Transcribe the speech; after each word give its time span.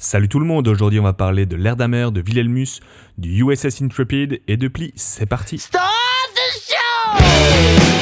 Salut 0.00 0.28
tout 0.28 0.38
le 0.38 0.46
monde, 0.46 0.68
aujourd'hui 0.68 1.00
on 1.00 1.02
va 1.02 1.12
parler 1.12 1.44
de 1.44 1.56
l'Erdamer, 1.56 2.12
de 2.12 2.20
Wilhelmus, 2.20 2.78
du 3.18 3.42
USS 3.42 3.82
Intrepid 3.82 4.40
et 4.46 4.56
de 4.56 4.68
Pli. 4.68 4.92
C'est 4.94 5.26
parti 5.26 5.60
the! 5.72 7.97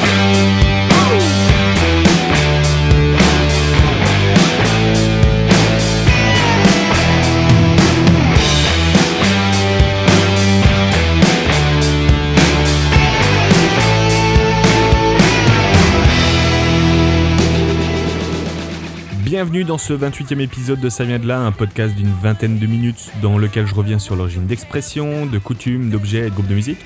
Bienvenue 19.37 19.65
dans 19.65 19.77
ce 19.77 19.93
28e 19.93 20.39
épisode 20.39 20.79
de 20.79 20.89
Ça 20.89 21.03
vient 21.03 21.19
de 21.19 21.27
là, 21.27 21.39
un 21.39 21.51
podcast 21.51 21.93
d'une 21.93 22.11
vingtaine 22.11 22.57
de 22.57 22.65
minutes 22.65 23.11
dans 23.21 23.37
lequel 23.37 23.67
je 23.67 23.75
reviens 23.75 23.99
sur 23.99 24.15
l'origine 24.15 24.47
d'expression, 24.47 25.27
de 25.27 25.37
coutumes, 25.37 25.91
d'objets 25.91 26.25
et 26.25 26.29
de 26.31 26.33
groupes 26.33 26.47
de 26.47 26.55
musique. 26.55 26.79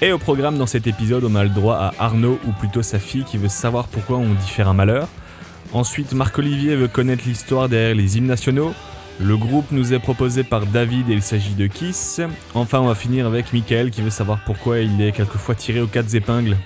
Et 0.00 0.12
au 0.12 0.18
programme 0.18 0.58
dans 0.58 0.68
cet 0.68 0.86
épisode, 0.86 1.24
on 1.24 1.34
a 1.34 1.42
le 1.42 1.48
droit 1.48 1.74
à 1.74 1.94
Arnaud, 1.98 2.38
ou 2.46 2.52
plutôt 2.52 2.82
sa 2.82 3.00
fille, 3.00 3.24
qui 3.24 3.36
veut 3.36 3.48
savoir 3.48 3.88
pourquoi 3.88 4.18
on 4.18 4.32
diffère 4.34 4.68
un 4.68 4.74
malheur. 4.74 5.08
Ensuite, 5.72 6.12
Marc-Olivier 6.12 6.76
veut 6.76 6.86
connaître 6.86 7.24
l'histoire 7.26 7.68
derrière 7.68 7.96
les 7.96 8.16
hymnes 8.16 8.26
nationaux. 8.26 8.74
Le 9.18 9.36
groupe 9.36 9.72
nous 9.72 9.92
est 9.92 9.98
proposé 9.98 10.44
par 10.44 10.66
David 10.66 11.10
et 11.10 11.14
il 11.14 11.22
s'agit 11.22 11.56
de 11.56 11.66
Kiss. 11.66 12.20
Enfin, 12.54 12.78
on 12.78 12.86
va 12.86 12.94
finir 12.94 13.26
avec 13.26 13.52
Michael 13.52 13.90
qui 13.90 14.02
veut 14.02 14.10
savoir 14.10 14.38
pourquoi 14.46 14.78
il 14.78 15.02
est 15.02 15.10
quelquefois 15.10 15.56
tiré 15.56 15.80
aux 15.80 15.88
quatre 15.88 16.14
épingles. 16.14 16.56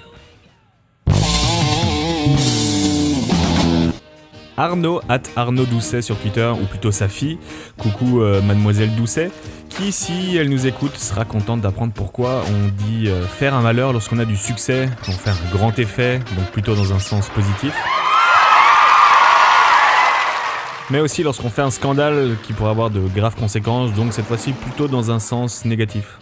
Arnaud, 4.62 5.00
at 5.08 5.22
Arnaud 5.34 5.64
Doucet 5.64 6.02
sur 6.02 6.16
Twitter, 6.16 6.48
ou 6.48 6.66
plutôt 6.66 6.92
sa 6.92 7.08
fille, 7.08 7.36
coucou 7.78 8.22
euh, 8.22 8.40
mademoiselle 8.42 8.94
Doucet, 8.94 9.32
qui 9.68 9.90
si 9.90 10.36
elle 10.36 10.50
nous 10.50 10.68
écoute 10.68 10.96
sera 10.96 11.24
contente 11.24 11.60
d'apprendre 11.60 11.92
pourquoi 11.92 12.44
on 12.46 12.68
dit 12.68 13.08
euh, 13.08 13.26
faire 13.26 13.54
un 13.54 13.60
malheur 13.60 13.92
lorsqu'on 13.92 14.20
a 14.20 14.24
du 14.24 14.36
succès, 14.36 14.88
on 15.08 15.10
fait 15.10 15.30
un 15.30 15.50
grand 15.50 15.76
effet, 15.80 16.20
donc 16.36 16.46
plutôt 16.52 16.76
dans 16.76 16.92
un 16.92 17.00
sens 17.00 17.28
positif. 17.30 17.74
Mais 20.90 21.00
aussi 21.00 21.24
lorsqu'on 21.24 21.50
fait 21.50 21.62
un 21.62 21.72
scandale 21.72 22.36
qui 22.44 22.52
pourrait 22.52 22.70
avoir 22.70 22.90
de 22.90 23.00
graves 23.00 23.34
conséquences, 23.34 23.92
donc 23.94 24.12
cette 24.12 24.26
fois-ci 24.26 24.52
plutôt 24.52 24.86
dans 24.86 25.10
un 25.10 25.18
sens 25.18 25.64
négatif. 25.64 26.20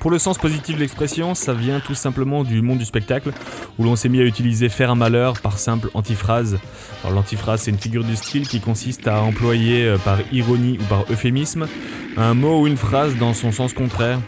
Pour 0.00 0.10
le 0.10 0.18
sens 0.18 0.38
positif 0.38 0.76
de 0.76 0.80
l'expression, 0.80 1.34
ça 1.34 1.52
vient 1.52 1.80
tout 1.80 1.94
simplement 1.94 2.44
du 2.44 2.62
monde 2.62 2.78
du 2.78 2.84
spectacle, 2.84 3.32
où 3.78 3.84
l'on 3.84 3.96
s'est 3.96 4.08
mis 4.08 4.20
à 4.20 4.24
utiliser 4.24 4.68
faire 4.68 4.90
un 4.90 4.94
malheur 4.94 5.40
par 5.40 5.58
simple 5.58 5.90
antiphrase. 5.94 6.58
L'antiphrase, 7.10 7.62
c'est 7.62 7.70
une 7.70 7.78
figure 7.78 8.04
du 8.04 8.14
style 8.14 8.46
qui 8.46 8.60
consiste 8.60 9.08
à 9.08 9.22
employer 9.22 9.84
euh, 9.84 9.98
par 9.98 10.18
ironie 10.32 10.78
ou 10.80 10.84
par 10.84 11.04
euphémisme 11.10 11.66
un 12.16 12.34
mot 12.34 12.62
ou 12.62 12.66
une 12.66 12.76
phrase 12.76 13.16
dans 13.16 13.34
son 13.34 13.52
sens 13.52 13.72
contraire. 13.72 14.20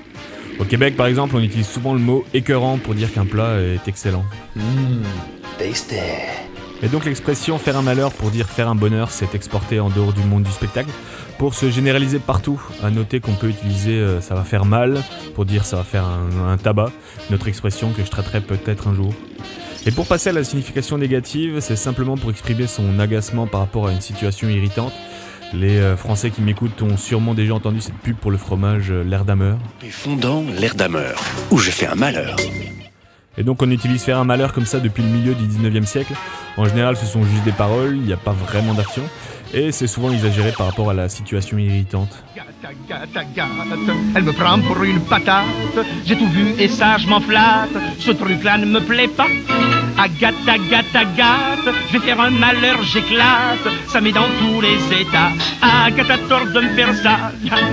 Au 0.58 0.64
Québec, 0.64 0.96
par 0.96 1.06
exemple, 1.06 1.36
on 1.36 1.40
utilise 1.40 1.68
souvent 1.68 1.94
le 1.94 2.00
mot 2.00 2.24
écœurant 2.34 2.78
pour 2.78 2.94
dire 2.94 3.12
qu'un 3.12 3.24
plat 3.24 3.60
est 3.60 3.86
excellent. 3.88 4.24
Tasty. 5.58 6.49
Et 6.82 6.88
donc 6.88 7.04
l'expression 7.04 7.58
faire 7.58 7.76
un 7.76 7.82
malheur 7.82 8.12
pour 8.12 8.30
dire 8.30 8.48
faire 8.48 8.68
un 8.68 8.74
bonheur 8.74 9.10
s'est 9.10 9.28
exportée 9.34 9.80
en 9.80 9.90
dehors 9.90 10.12
du 10.12 10.22
monde 10.22 10.44
du 10.44 10.50
spectacle 10.50 10.90
pour 11.38 11.54
se 11.54 11.70
généraliser 11.70 12.18
partout. 12.18 12.60
À 12.82 12.90
noter 12.90 13.20
qu'on 13.20 13.34
peut 13.34 13.48
utiliser 13.48 13.98
euh, 13.98 14.20
ça 14.20 14.34
va 14.34 14.44
faire 14.44 14.64
mal 14.64 15.02
pour 15.34 15.44
dire 15.44 15.64
ça 15.64 15.76
va 15.76 15.84
faire 15.84 16.04
un, 16.04 16.52
un 16.52 16.56
tabac, 16.56 16.90
notre 17.30 17.48
expression 17.48 17.90
que 17.90 18.02
je 18.04 18.10
traiterai 18.10 18.40
peut-être 18.40 18.88
un 18.88 18.94
jour. 18.94 19.12
Et 19.86 19.90
pour 19.90 20.06
passer 20.06 20.30
à 20.30 20.32
la 20.32 20.44
signification 20.44 20.98
négative, 20.98 21.60
c'est 21.60 21.76
simplement 21.76 22.16
pour 22.16 22.30
exprimer 22.30 22.66
son 22.66 22.98
agacement 22.98 23.46
par 23.46 23.60
rapport 23.60 23.88
à 23.88 23.92
une 23.92 24.00
situation 24.00 24.48
irritante. 24.48 24.92
Les 25.52 25.78
euh, 25.78 25.96
Français 25.96 26.30
qui 26.30 26.42
m'écoutent 26.42 26.80
ont 26.82 26.96
sûrement 26.96 27.34
déjà 27.34 27.54
entendu 27.54 27.80
cette 27.80 27.96
pub 27.96 28.16
pour 28.16 28.30
le 28.30 28.36
fromage 28.36 28.90
euh, 28.90 29.02
l'air 29.02 29.24
d'ameur. 29.24 29.58
Et 29.84 29.90
fondant 29.90 30.44
l'air 30.58 30.74
où 31.50 31.58
je 31.58 31.70
fais 31.70 31.86
un 31.86 31.96
malheur. 31.96 32.36
Et 33.40 33.42
donc 33.42 33.62
on 33.62 33.70
utilise 33.70 34.02
faire 34.02 34.18
un 34.18 34.24
malheur 34.24 34.52
comme 34.52 34.66
ça 34.66 34.80
depuis 34.80 35.02
le 35.02 35.08
milieu 35.08 35.34
du 35.34 35.46
19e 35.46 35.86
siècle. 35.86 36.12
En 36.58 36.66
général 36.66 36.94
ce 36.94 37.06
sont 37.06 37.24
juste 37.24 37.42
des 37.42 37.52
paroles, 37.52 37.96
il 37.96 38.02
n'y 38.02 38.12
a 38.12 38.18
pas 38.18 38.32
vraiment 38.32 38.74
d'action. 38.74 39.02
Et 39.54 39.72
c'est 39.72 39.86
souvent 39.86 40.12
exagéré 40.12 40.52
par 40.52 40.66
rapport 40.66 40.90
à 40.90 40.94
la 40.94 41.08
situation 41.08 41.56
irritante. 41.56 42.22
Gata, 42.36 42.74
gata, 42.86 43.24
gata, 43.34 43.92
elle 44.14 44.24
me 44.24 44.32
prend 44.32 44.60
pour 44.60 44.82
une 44.82 45.00
patate. 45.00 45.46
J'ai 46.04 46.16
tout 46.16 46.28
vu 46.28 46.52
et 46.58 46.68
ça, 46.68 46.98
je 46.98 47.08
m'en 47.08 47.20
flatte. 47.20 47.70
Ce 47.98 48.10
truc-là 48.10 48.58
ne 48.58 48.66
me 48.66 48.80
plaît 48.80 49.08
pas. 49.08 49.26
Agathe, 49.98 50.46
Agathe, 50.46 50.94
Agathe, 50.94 51.74
je 51.88 51.98
vais 51.98 52.04
faire 52.04 52.20
un 52.20 52.30
malheur, 52.30 52.82
j'éclate. 52.82 53.66
Ça 53.88 54.02
met 54.02 54.12
dans 54.12 54.28
tous 54.38 54.60
les 54.60 55.00
états. 55.00 55.30
Agathe 55.62 56.10
a 56.10 56.18
tort 56.28 56.44
de 56.44 56.60
me 56.60 56.68
faire 56.74 56.94
ça. 56.94 57.32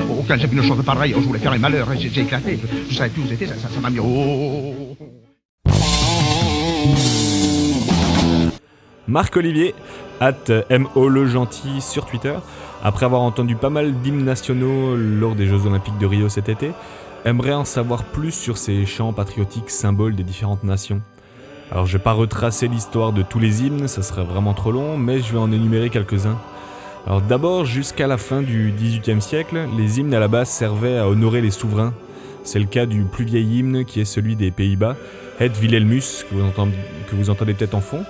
Oh, 0.09 0.23
quand 0.25 0.37
j'ai 0.39 0.47
vu 0.47 0.57
une 0.57 0.63
chose 0.63 0.81
pareille, 0.85 1.13
je 1.13 1.19
voulais 1.19 1.39
faire 1.39 1.51
un 1.51 1.57
malheur 1.57 1.91
et 1.91 1.99
j'ai 1.99 2.21
éclaté. 2.21 2.57
Je 2.89 2.95
savais 2.95 3.09
plus 3.09 3.23
où 3.23 3.27
j'étais, 3.27 3.47
ça 3.47 3.67
m'a 3.81 3.89
mis. 3.89 3.99
Oh. 3.99 4.96
Marc 9.07 9.37
Olivier, 9.37 9.73
at 10.19 10.33
MO 10.69 11.07
le 11.07 11.27
gentil 11.27 11.79
sur 11.79 12.05
Twitter, 12.05 12.35
après 12.83 13.05
avoir 13.05 13.21
entendu 13.21 13.55
pas 13.55 13.69
mal 13.69 13.93
d'hymnes 14.01 14.25
nationaux 14.25 14.97
lors 14.97 15.33
des 15.33 15.47
Jeux 15.47 15.65
Olympiques 15.65 15.97
de 15.97 16.05
Rio 16.05 16.27
cet 16.27 16.49
été, 16.49 16.71
aimerait 17.23 17.53
en 17.53 17.63
savoir 17.63 18.03
plus 18.03 18.31
sur 18.31 18.57
ces 18.57 18.85
chants 18.85 19.13
patriotiques 19.13 19.69
symboles 19.69 20.13
des 20.13 20.23
différentes 20.23 20.65
nations. 20.65 21.01
Alors 21.71 21.85
je 21.85 21.93
vais 21.97 22.03
pas 22.03 22.11
retracer 22.11 22.67
l'histoire 22.67 23.13
de 23.13 23.21
tous 23.21 23.39
les 23.39 23.63
hymnes, 23.63 23.87
ça 23.87 24.01
serait 24.01 24.25
vraiment 24.25 24.53
trop 24.53 24.73
long, 24.73 24.97
mais 24.97 25.21
je 25.21 25.31
vais 25.31 25.39
en 25.39 25.53
énumérer 25.53 25.89
quelques-uns. 25.89 26.37
Alors 27.05 27.21
d'abord, 27.21 27.63
jusqu'à 27.63 28.07
la 28.07 28.17
fin 28.17 28.41
du 28.41 28.73
XVIIIe 28.77 29.21
siècle, 29.21 29.69
les 29.77 30.01
hymnes 30.01 30.13
à 30.13 30.19
la 30.19 30.27
base 30.27 30.49
servaient 30.49 30.97
à 30.97 31.07
honorer 31.07 31.39
les 31.39 31.51
souverains. 31.51 31.93
C'est 32.43 32.59
le 32.59 32.65
cas 32.65 32.85
du 32.85 33.03
plus 33.03 33.23
vieil 33.23 33.59
hymne 33.59 33.85
qui 33.85 34.01
est 34.01 34.05
celui 34.05 34.35
des 34.35 34.51
Pays-Bas, 34.51 34.97
Het 35.39 35.51
Wilhelmus, 35.61 36.25
que 36.29 36.35
vous 36.35 36.45
entendez, 36.45 36.75
que 37.09 37.15
vous 37.15 37.29
entendez 37.29 37.53
peut-être 37.53 37.75
en 37.75 37.81
fond, 37.81 38.03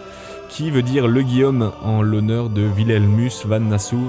qui 0.57 0.71
veut 0.71 0.81
dire 0.81 1.07
le 1.07 1.21
Guillaume 1.21 1.71
en 1.83 2.01
l'honneur 2.01 2.49
de 2.49 2.63
Wilhelmus 2.63 3.45
van 3.45 3.59
Nassau 3.59 3.99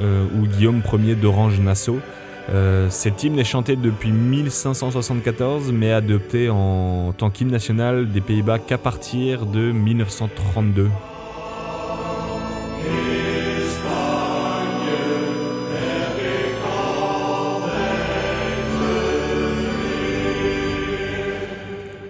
euh, 0.00 0.24
ou 0.38 0.46
Guillaume 0.46 0.80
Ier 1.02 1.16
d'Orange-Nassau. 1.16 1.98
Euh, 2.48 2.88
cet 2.90 3.24
hymne 3.24 3.40
est 3.40 3.44
chanté 3.44 3.74
depuis 3.74 4.12
1574 4.12 5.72
mais 5.72 5.90
adopté 5.90 6.48
en 6.48 7.12
tant 7.12 7.30
qu'hymne 7.30 7.50
national 7.50 8.08
des 8.12 8.20
Pays-Bas 8.20 8.60
qu'à 8.60 8.78
partir 8.78 9.46
de 9.46 9.72
1932. 9.72 10.90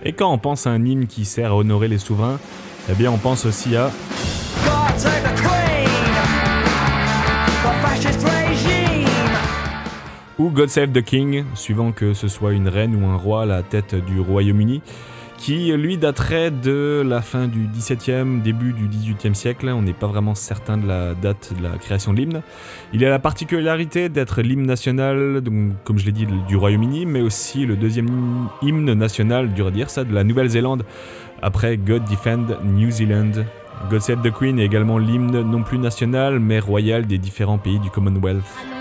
Et 0.05 0.13
quand 0.13 0.31
on 0.31 0.37
pense 0.37 0.67
à 0.67 0.71
un 0.71 0.85
hymne 0.85 1.07
qui 1.07 1.25
sert 1.25 1.53
à 1.53 1.57
honorer 1.57 1.89
les 1.89 1.97
souverains, 1.97 2.39
eh 2.91 2.95
bien 2.95 3.11
on 3.11 3.19
pense 3.19 3.45
aussi 3.47 3.77
à 3.77 3.91
ou 10.39 10.51
God 10.51 10.69
Save 10.69 10.93
the 10.93 11.03
King, 11.03 11.45
suivant 11.55 11.93
que 11.93 12.13
ce 12.13 12.29
soit 12.29 12.53
une 12.53 12.69
reine 12.69 12.95
ou 12.95 13.07
un 13.07 13.17
roi 13.17 13.43
à 13.43 13.47
la 13.47 13.63
tête 13.63 13.95
du 13.95 14.21
Royaume-Uni, 14.21 14.83
qui 15.39 15.73
lui 15.73 15.99
daterait 15.99 16.51
de 16.51 17.03
la 17.07 17.23
fin 17.23 17.47
du 17.47 17.69
XVIIe, 17.73 18.41
début 18.43 18.73
du 18.73 18.89
XVIIIe 18.89 19.35
siècle. 19.35 19.69
On 19.69 19.83
n'est 19.83 19.93
pas 19.93 20.07
vraiment 20.07 20.35
certain 20.35 20.77
de 20.77 20.87
la 20.87 21.15
date 21.15 21.53
de 21.57 21.63
la 21.63 21.77
création 21.79 22.13
de 22.13 22.19
l'hymne. 22.19 22.43
Il 22.93 23.05
a 23.05 23.11
la 23.11 23.19
particularité 23.19 24.09
d'être 24.09 24.43
l'hymne 24.43 24.67
national, 24.67 25.41
donc, 25.41 25.73
comme 25.85 25.99
je 25.99 26.07
l'ai 26.07 26.13
dit, 26.13 26.27
du 26.49 26.57
Royaume-Uni, 26.57 27.07
mais 27.07 27.21
aussi 27.21 27.67
le 27.67 27.77
deuxième 27.77 28.49
hymne 28.63 28.93
national, 28.95 29.53
dur 29.53 29.69
à 29.69 29.71
dire 29.71 29.91
ça, 29.91 30.05
de 30.05 30.15
la 30.15 30.25
Nouvelle-Zélande, 30.25 30.85
après 31.43 31.77
God 31.77 32.05
Defend 32.11 32.47
New 32.65 32.91
Zealand. 32.91 33.33
God 33.91 34.01
Save 34.01 34.23
the 34.23 34.33
Queen 34.33 34.59
est 34.59 34.65
également 34.65 34.99
l'hymne 34.99 35.43
non 35.43 35.63
plus 35.63 35.79
national, 35.79 36.41
mais 36.41 36.59
royal 36.59 37.07
des 37.07 37.19
différents 37.19 37.59
pays 37.59 37.79
du 37.79 37.91
Commonwealth. 37.91 38.76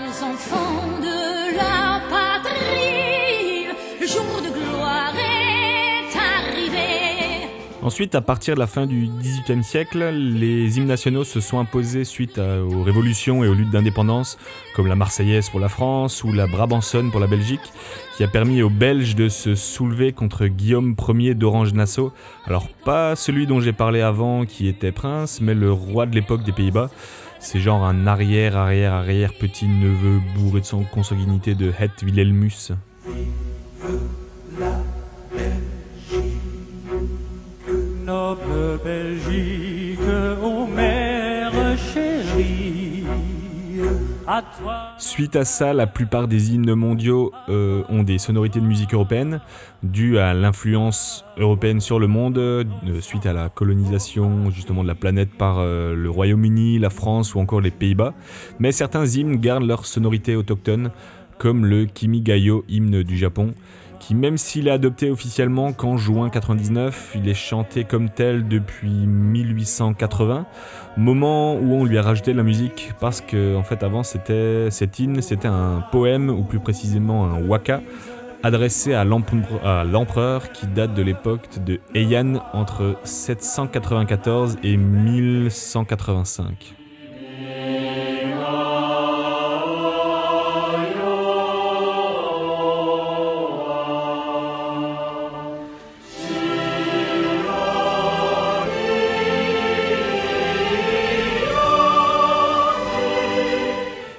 Ensuite, 7.86 8.16
à 8.16 8.20
partir 8.20 8.54
de 8.56 8.58
la 8.58 8.66
fin 8.66 8.84
du 8.84 9.06
XVIIIe 9.20 9.62
siècle, 9.62 10.10
les 10.10 10.76
hymnes 10.76 10.88
nationaux 10.88 11.22
se 11.22 11.38
sont 11.38 11.60
imposés 11.60 12.02
suite 12.02 12.36
à- 12.36 12.60
aux 12.60 12.82
révolutions 12.82 13.44
et 13.44 13.48
aux 13.48 13.54
luttes 13.54 13.70
d'indépendance, 13.70 14.38
comme 14.74 14.88
la 14.88 14.96
Marseillaise 14.96 15.48
pour 15.50 15.60
la 15.60 15.68
France 15.68 16.24
ou 16.24 16.32
la 16.32 16.48
Brabançonne 16.48 17.12
pour 17.12 17.20
la 17.20 17.28
Belgique, 17.28 17.60
qui 18.16 18.24
a 18.24 18.28
permis 18.28 18.60
aux 18.60 18.70
Belges 18.70 19.14
de 19.14 19.28
se 19.28 19.54
soulever 19.54 20.12
contre 20.12 20.48
Guillaume 20.48 20.96
Ier 21.16 21.36
d'Orange-Nassau. 21.36 22.12
Alors 22.44 22.66
pas 22.84 23.14
celui 23.14 23.46
dont 23.46 23.60
j'ai 23.60 23.72
parlé 23.72 24.00
avant, 24.00 24.46
qui 24.46 24.66
était 24.66 24.90
prince, 24.90 25.40
mais 25.40 25.54
le 25.54 25.70
roi 25.70 26.06
de 26.06 26.14
l'époque 26.16 26.42
des 26.42 26.50
Pays-Bas. 26.52 26.90
C'est 27.38 27.60
genre 27.60 27.84
un 27.84 28.08
arrière, 28.08 28.56
arrière, 28.56 28.94
arrière 28.94 29.32
petit 29.32 29.68
neveu 29.68 30.20
bourré 30.34 30.60
de 30.60 30.66
son 30.66 30.82
consanguinité 30.82 31.54
de 31.54 31.70
Het 31.78 32.02
Wilhelmus. 32.02 32.72
Suite 44.98 45.34
à 45.36 45.44
ça, 45.44 45.72
la 45.72 45.86
plupart 45.86 46.28
des 46.28 46.54
hymnes 46.54 46.74
mondiaux 46.74 47.32
euh, 47.48 47.82
ont 47.88 48.04
des 48.04 48.18
sonorités 48.18 48.60
de 48.60 48.64
musique 48.64 48.94
européenne, 48.94 49.40
dues 49.82 50.18
à 50.18 50.34
l'influence 50.34 51.24
européenne 51.36 51.80
sur 51.80 51.98
le 51.98 52.06
monde, 52.06 52.38
euh, 52.38 52.64
suite 53.00 53.26
à 53.26 53.32
la 53.32 53.48
colonisation 53.48 54.50
justement 54.50 54.82
de 54.82 54.88
la 54.88 54.94
planète 54.94 55.34
par 55.36 55.58
euh, 55.58 55.94
le 55.96 56.08
Royaume-Uni, 56.08 56.78
la 56.78 56.90
France 56.90 57.34
ou 57.34 57.40
encore 57.40 57.60
les 57.60 57.72
Pays-Bas. 57.72 58.14
Mais 58.60 58.70
certains 58.72 59.04
hymnes 59.06 59.36
gardent 59.36 59.66
leur 59.66 59.84
sonorité 59.84 60.36
autochtone, 60.36 60.90
comme 61.38 61.66
le 61.66 61.86
Kimigayo, 61.86 62.64
hymne 62.68 63.02
du 63.02 63.16
Japon, 63.16 63.52
qui 64.06 64.14
même 64.14 64.38
s'il 64.38 64.68
est 64.68 64.70
adopté 64.70 65.10
officiellement 65.10 65.72
qu'en 65.72 65.96
juin 65.96 66.30
99, 66.30 67.14
il 67.16 67.28
est 67.28 67.34
chanté 67.34 67.82
comme 67.82 68.08
tel 68.08 68.46
depuis 68.46 68.88
1880, 68.88 70.46
moment 70.96 71.56
où 71.56 71.74
on 71.74 71.84
lui 71.84 71.98
a 71.98 72.02
rajouté 72.02 72.30
de 72.30 72.36
la 72.36 72.44
musique 72.44 72.92
parce 73.00 73.20
que 73.20 73.60
fait 73.64 73.82
avant 73.82 74.04
c'était 74.04 74.68
cet 74.70 75.00
hymne, 75.00 75.20
c'était 75.22 75.48
un 75.48 75.82
poème 75.90 76.30
ou 76.30 76.44
plus 76.44 76.60
précisément 76.60 77.24
un 77.24 77.42
waka 77.42 77.82
adressé 78.44 78.94
à 78.94 79.02
l'empereur 79.02 79.66
à 79.66 79.82
l'empereur 79.82 80.52
qui 80.52 80.68
date 80.68 80.94
de 80.94 81.02
l'époque 81.02 81.48
de 81.64 81.80
Heian 81.96 82.34
entre 82.52 83.00
794 83.02 84.58
et 84.62 84.76
1185. 84.76 86.76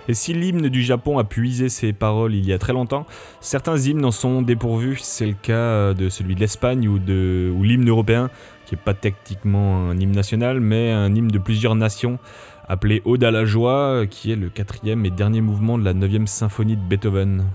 Et 0.07 0.13
si 0.13 0.33
l'hymne 0.33 0.69
du 0.69 0.83
Japon 0.83 1.17
a 1.19 1.23
puisé 1.23 1.69
ses 1.69 1.93
paroles 1.93 2.33
il 2.33 2.45
y 2.45 2.53
a 2.53 2.57
très 2.57 2.73
longtemps, 2.73 3.05
certains 3.41 3.77
hymnes 3.77 4.05
en 4.05 4.11
sont 4.11 4.41
dépourvus. 4.41 4.99
C'est 5.01 5.25
le 5.25 5.33
cas 5.33 5.93
de 5.93 6.09
celui 6.09 6.35
de 6.35 6.39
l'Espagne 6.39 6.87
ou, 6.87 6.99
de, 6.99 7.53
l'hymne 7.61 7.89
européen, 7.89 8.29
qui 8.65 8.75
n'est 8.75 8.81
pas 8.81 8.93
techniquement 8.93 9.89
un 9.89 9.99
hymne 9.99 10.15
national, 10.15 10.59
mais 10.59 10.91
un 10.91 11.13
hymne 11.13 11.29
de 11.29 11.39
plusieurs 11.39 11.75
nations, 11.75 12.19
appelé 12.67 13.01
Ode 13.05 13.23
à 13.23 13.31
la 13.31 13.45
joie, 13.45 14.05
qui 14.09 14.31
est 14.31 14.35
le 14.35 14.49
quatrième 14.49 15.05
et 15.05 15.09
dernier 15.09 15.41
mouvement 15.41 15.77
de 15.77 15.83
la 15.83 15.93
neuvième 15.93 16.27
symphonie 16.27 16.77
de 16.77 16.81
Beethoven. 16.81 17.45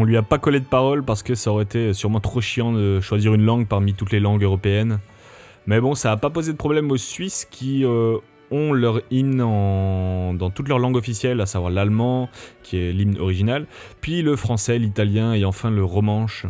On 0.00 0.04
lui 0.04 0.16
a 0.16 0.22
pas 0.22 0.38
collé 0.38 0.60
de 0.60 0.64
paroles 0.64 1.04
parce 1.04 1.22
que 1.22 1.34
ça 1.34 1.52
aurait 1.52 1.64
été 1.64 1.92
sûrement 1.92 2.20
trop 2.20 2.40
chiant 2.40 2.72
de 2.72 3.00
choisir 3.00 3.34
une 3.34 3.44
langue 3.44 3.68
parmi 3.68 3.92
toutes 3.92 4.12
les 4.12 4.18
langues 4.18 4.42
européennes. 4.42 4.98
Mais 5.66 5.78
bon, 5.78 5.94
ça 5.94 6.10
a 6.10 6.16
pas 6.16 6.30
posé 6.30 6.52
de 6.52 6.56
problème 6.56 6.90
aux 6.90 6.96
Suisses 6.96 7.46
qui 7.50 7.84
euh, 7.84 8.16
ont 8.50 8.72
leur 8.72 9.02
hymne 9.10 9.36
dans 9.36 10.50
toutes 10.54 10.68
leurs 10.68 10.78
langues 10.78 10.96
officielles, 10.96 11.38
à 11.42 11.44
savoir 11.44 11.70
l'allemand, 11.70 12.30
qui 12.62 12.78
est 12.78 12.92
l'hymne 12.92 13.18
original, 13.18 13.66
puis 14.00 14.22
le 14.22 14.36
français, 14.36 14.78
l'italien 14.78 15.34
et 15.34 15.44
enfin 15.44 15.70
le 15.70 15.84
romanche. 15.84 16.46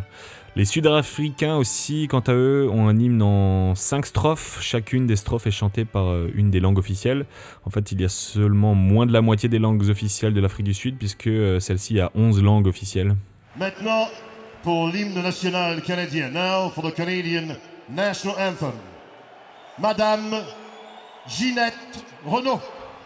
Les 0.55 0.65
Sud-Africains 0.65 1.57
aussi, 1.57 2.07
quant 2.07 2.21
à 2.21 2.33
eux, 2.33 2.69
ont 2.71 2.87
un 2.87 2.97
hymne 3.01 3.23
en 3.23 3.75
5 3.75 4.07
strophes. 4.07 4.59
Chacune 4.61 5.09
des 5.09 5.17
strophes 5.17 5.49
est 5.49 5.51
chantée 5.51 5.85
par 5.85 6.07
euh, 6.07 6.31
une 6.37 6.51
des 6.51 6.61
langues 6.61 6.79
officielles. 6.79 7.27
En 7.65 7.71
fait, 7.71 7.91
il 7.91 8.01
y 8.01 8.05
a 8.05 8.09
seulement 8.09 8.77
moins 8.77 9.07
de 9.07 9.13
la 9.13 9.23
moitié 9.23 9.49
des 9.49 9.59
langues 9.59 9.89
officielles 9.89 10.35
de 10.35 10.41
l'Afrique 10.41 10.67
du 10.67 10.75
Sud, 10.75 10.99
puisque 10.99 11.27
euh, 11.27 11.59
celle-ci 11.59 11.99
a 11.99 12.13
11 12.15 12.45
langues 12.45 12.69
officielles. 12.69 13.17
Maintenant, 13.57 14.07
pour 14.63 14.89
l'hymne 14.89 15.21
national 15.23 15.83
canadien. 15.83 16.31
Now 16.31 16.71
for 16.71 16.85
the 16.85 16.95
Canadian 16.95 17.57
National 17.89 18.37
Anthem. 18.39 18.73
Madame 19.79 20.37
Ginette 21.27 22.05
Renault. 22.25 22.61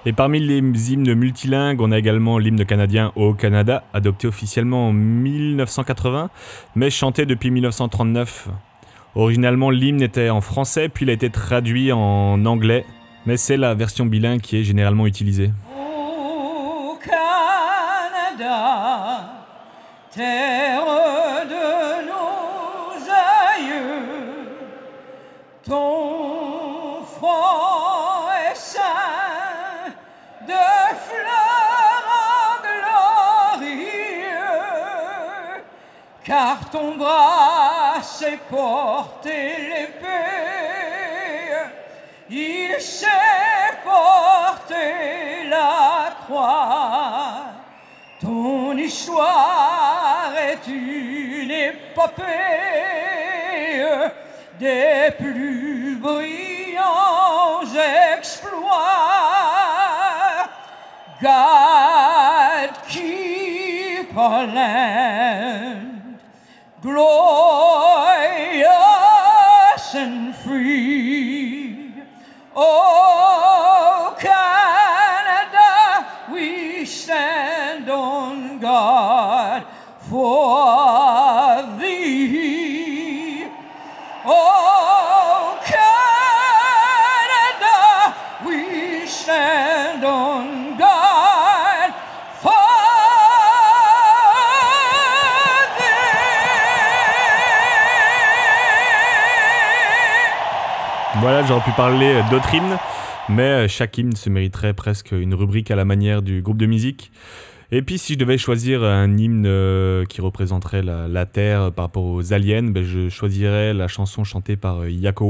Et 0.05 0.13
parmi 0.13 0.41
les 0.41 0.59
hymnes 0.59 1.15
multilingues, 1.15 1.81
on 1.81 1.91
a 1.91 1.99
également 1.99 2.37
l'hymne 2.37 2.67
canadien 2.67 3.11
au 3.17 3.33
Canada, 3.33 3.85
adopté 3.95 4.27
officiellement 4.27 4.89
en 4.89 4.93
1980, 4.93 6.29
mais 6.77 6.91
chanté 6.91 7.25
depuis 7.25 7.51
1939. 7.51 8.49
Originalement, 9.15 9.71
l'hymne 9.71 10.03
était 10.03 10.29
en 10.29 10.43
français, 10.43 10.91
puis 10.91 11.07
il 11.07 11.11
a 11.11 11.15
été 11.15 11.31
traduit 11.31 11.91
en 11.91 12.45
anglais, 12.45 12.85
mais 13.25 13.39
c'est 13.39 13.57
la 13.57 13.75
version 13.75 14.05
bilingue 14.05 14.43
qui 14.43 14.59
est 14.59 14.65
généralement 14.65 15.07
utilisée. 15.07 15.53
Au 15.75 16.97
Canada, 16.97 19.14
terre 20.15 21.45
de 21.49 22.07
nos 22.07 22.95
aïeux, 23.11 24.59
ton 25.67 27.03
front 27.05 28.31
est 28.49 28.55
saint 28.55 29.91
de 30.47 30.65
fleurs 31.09 32.63
glorieux, 33.57 34.05
car 36.25 36.71
ton 36.71 36.95
bras 36.95 38.01
sait 38.03 38.39
porter 38.49 39.57
l'épée, 39.69 40.15
il 42.31 42.81
sait 42.81 43.09
porter 43.83 45.49
la 45.49 46.13
croix. 46.25 47.55
Ton 48.21 48.77
histoire 48.79 49.54
une 50.69 51.51
épopée 51.51 52.25
des 54.59 55.11
plus 55.19 55.97
brillants 55.97 57.63
exploits. 58.17 58.65
God 61.23 62.71
keep 62.89 64.17
our 64.17 64.47
land 64.47 66.19
glorious 66.83 67.44
pu 101.65 101.71
parler 101.73 102.21
d'autres 102.31 102.55
hymnes, 102.55 102.77
mais 103.29 103.43
euh, 103.43 103.69
chaque 103.69 103.97
hymne 103.97 104.17
se 104.17 104.29
mériterait 104.29 104.75
presque 104.75 105.13
une 105.13 105.35
rubrique 105.35 105.71
à 105.71 105.77
la 105.77 105.85
manière 105.85 106.21
du 106.21 106.43
groupe 106.43 106.59
de 106.59 106.67
musique. 106.67 107.11
Et 107.73 107.81
puis 107.81 107.97
si 107.97 108.15
je 108.15 108.19
devais 108.19 108.37
choisir 108.37 108.85
un 108.85 109.17
hymne 109.17 109.47
euh, 109.47 110.05
qui 110.05 110.21
représenterait 110.21 110.83
la, 110.83 111.27
Terre 111.27 111.73
par 111.73 111.87
rapport 111.87 112.05
aux 112.05 112.33
aliens, 112.35 112.65
ben, 112.65 112.85
je 112.85 113.09
choisirais 113.09 113.73
la 113.73 113.89
chanson 113.89 114.25
chantée 114.25 114.57
par 114.57 114.81
euh, 114.81 114.91
Yako 114.91 115.25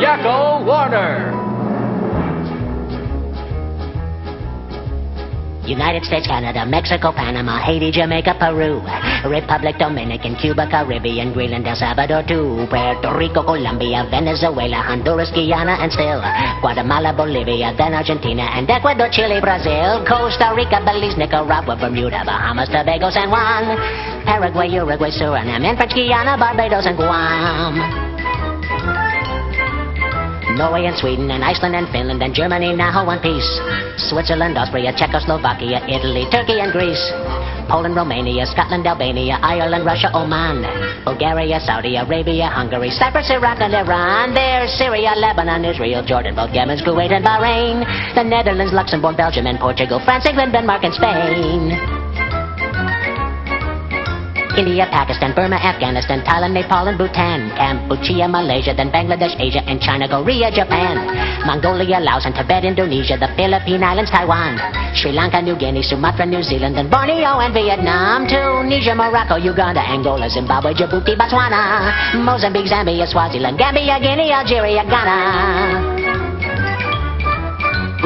Yakko 0.00 0.64
Warner. 0.66 1.43
United 5.66 6.04
States, 6.04 6.26
Canada, 6.26 6.64
Mexico, 6.66 7.12
Panama, 7.12 7.58
Haiti, 7.58 7.90
Jamaica, 7.90 8.36
Peru, 8.38 8.82
Republic 9.28 9.76
Dominican, 9.78 10.36
Cuba, 10.36 10.68
Caribbean, 10.68 11.32
Greenland, 11.32 11.66
El 11.66 11.76
Salvador, 11.76 12.22
too, 12.26 12.66
Puerto 12.68 13.12
Rico, 13.16 13.42
Colombia, 13.42 14.06
Venezuela, 14.10 14.84
Honduras, 14.84 15.30
Guyana, 15.32 15.80
and 15.80 15.92
still 15.92 16.20
Guatemala, 16.60 17.12
Bolivia, 17.12 17.74
then 17.76 17.94
Argentina, 17.94 18.42
and 18.52 18.68
Ecuador, 18.68 19.08
Chile, 19.10 19.40
Brazil, 19.40 20.04
Costa 20.06 20.52
Rica, 20.54 20.82
Belize, 20.84 21.16
Nicaragua, 21.16 21.76
Bermuda, 21.76 22.22
Bahamas, 22.24 22.68
Tobago, 22.68 23.10
San 23.10 23.30
Juan, 23.30 23.76
Paraguay, 24.24 24.68
Uruguay, 24.68 25.10
Suriname, 25.10 25.64
and 25.72 25.78
French 25.78 25.94
Guiana, 25.94 26.36
Barbados, 26.36 26.86
and 26.86 26.96
Guam. 26.96 28.03
Norway 30.54 30.86
and 30.86 30.96
Sweden 30.96 31.30
and 31.30 31.42
Iceland 31.42 31.74
and 31.74 31.88
Finland 31.90 32.22
and 32.22 32.34
Germany 32.34 32.74
now 32.74 33.04
one 33.04 33.18
piece. 33.18 33.46
Switzerland, 33.98 34.56
Austria, 34.56 34.94
Czechoslovakia, 34.94 35.82
Italy, 35.90 36.26
Turkey 36.30 36.60
and 36.62 36.70
Greece. 36.70 37.02
Poland, 37.68 37.96
Romania, 37.96 38.46
Scotland, 38.46 38.86
Albania, 38.86 39.38
Ireland, 39.42 39.84
Russia, 39.84 40.10
Oman, 40.14 40.62
Bulgaria, 41.04 41.58
Saudi 41.60 41.96
Arabia, 41.96 42.46
Hungary, 42.46 42.90
Cyprus, 42.90 43.30
Iraq, 43.30 43.60
and 43.60 43.74
Iran. 43.74 44.34
There's 44.34 44.70
Syria, 44.78 45.14
Lebanon, 45.16 45.64
Israel, 45.64 46.04
Jordan, 46.04 46.36
Yemen, 46.52 46.78
Kuwait, 46.78 47.10
and 47.10 47.24
Bahrain. 47.24 47.82
The 48.14 48.22
Netherlands, 48.22 48.72
Luxembourg, 48.72 49.16
Belgium, 49.16 49.46
and 49.46 49.58
Portugal, 49.58 50.00
France, 50.04 50.26
England, 50.26 50.52
Denmark, 50.52 50.84
and 50.84 50.94
Spain. 50.94 51.93
India, 54.54 54.86
Pakistan, 54.86 55.34
Burma, 55.34 55.56
Afghanistan, 55.58 56.22
Thailand, 56.22 56.54
Nepal, 56.54 56.86
and 56.86 56.96
Bhutan, 56.96 57.50
Cambodia, 57.58 58.28
Malaysia, 58.28 58.72
then 58.74 58.90
Bangladesh, 58.90 59.34
Asia, 59.38 59.62
and 59.66 59.80
China, 59.80 60.06
Korea, 60.06 60.50
Japan, 60.50 61.02
Mongolia, 61.44 61.98
Laos, 61.98 62.24
and 62.24 62.34
Tibet, 62.34 62.64
Indonesia, 62.64 63.18
the 63.18 63.26
Philippine 63.34 63.82
Islands, 63.82 64.10
Taiwan, 64.10 64.54
Sri 64.94 65.10
Lanka, 65.10 65.42
New 65.42 65.56
Guinea, 65.58 65.82
Sumatra, 65.82 66.24
New 66.24 66.42
Zealand, 66.42 66.78
and 66.78 66.88
Borneo, 66.90 67.42
and 67.42 67.52
Vietnam, 67.52 68.26
Tunisia, 68.30 68.94
Morocco, 68.94 69.36
Uganda, 69.36 69.82
Angola, 69.82 70.30
Zimbabwe, 70.30 70.72
Djibouti, 70.74 71.18
Botswana, 71.18 72.14
Mozambique, 72.22 72.70
Zambia, 72.70 73.06
Swaziland, 73.06 73.58
Gambia, 73.58 73.98
Guinea, 73.98 74.38
Algeria, 74.38 74.84
Ghana. 74.84 76.23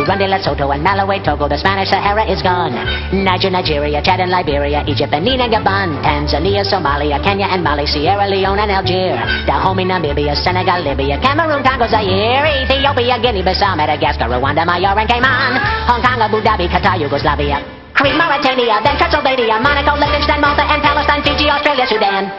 Burundi, 0.09 0.25
Lesotho, 0.25 0.73
and 0.73 0.81
Malawi, 0.81 1.21
Togo, 1.21 1.53
the 1.53 1.61
Spanish 1.61 1.93
Sahara 1.93 2.25
is 2.25 2.41
gone. 2.41 2.73
Niger, 3.13 3.53
Nigeria, 3.53 4.01
Chad, 4.01 4.25
and 4.25 4.33
Liberia, 4.33 4.81
Egypt, 4.89 5.13
Benin, 5.13 5.37
and 5.45 5.53
Gabon, 5.53 6.01
Tanzania, 6.01 6.65
Somalia, 6.65 7.21
Kenya, 7.21 7.45
and 7.53 7.61
Mali, 7.61 7.85
Sierra 7.85 8.25
Leone, 8.25 8.65
and 8.65 8.73
Algeria, 8.73 9.21
Dahomey, 9.45 9.85
Namibia, 9.85 10.33
Senegal, 10.33 10.81
Libya, 10.81 11.21
Cameroon, 11.21 11.61
Congo, 11.61 11.85
Zaire, 11.93 12.65
Ethiopia, 12.65 13.21
Guinea-Bissau, 13.21 13.77
Madagascar, 13.77 14.33
Rwanda, 14.33 14.65
Myanmar, 14.65 14.97
and 14.97 15.09
Cayman, 15.13 15.61
Hong 15.85 16.01
Kong, 16.01 16.25
Abu 16.25 16.41
Dhabi, 16.41 16.73
Qatar, 16.73 16.97
Yugoslavia, 16.97 17.61
Crete, 17.93 18.17
Mauritania, 18.17 18.81
then 18.81 18.97
Transylvania, 18.97 19.61
Monaco, 19.61 19.93
Liechtenstein, 19.93 20.41
Malta, 20.41 20.65
and 20.65 20.81
Palestine, 20.81 21.21
Fiji, 21.21 21.53
Australia, 21.53 21.85
Sudan. 21.85 22.33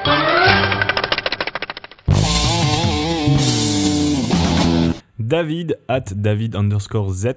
David, 5.30 5.78
at 5.88 6.06
David 6.16 6.56
underscore 6.56 7.12
Z, 7.12 7.28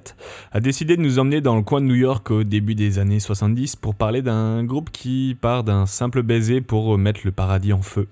a 0.50 0.60
décidé 0.60 0.96
de 0.96 1.02
nous 1.02 1.18
emmener 1.18 1.42
dans 1.42 1.56
le 1.56 1.62
coin 1.62 1.82
de 1.82 1.84
New 1.84 1.94
York 1.94 2.30
au 2.30 2.42
début 2.42 2.74
des 2.74 2.98
années 2.98 3.20
70 3.20 3.76
pour 3.76 3.94
parler 3.94 4.22
d'un 4.22 4.64
groupe 4.64 4.90
qui 4.90 5.36
part 5.38 5.62
d'un 5.62 5.84
simple 5.84 6.22
baiser 6.22 6.62
pour 6.62 6.96
mettre 6.96 7.20
le 7.24 7.32
paradis 7.32 7.74
en 7.74 7.82
feu. 7.82 8.08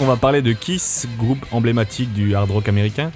On 0.00 0.06
va 0.06 0.16
parler 0.16 0.42
de 0.42 0.52
Kiss, 0.52 1.06
groupe 1.16 1.46
emblématique 1.52 2.12
du 2.12 2.34
hard 2.34 2.50
rock 2.50 2.68
américain. 2.68 3.12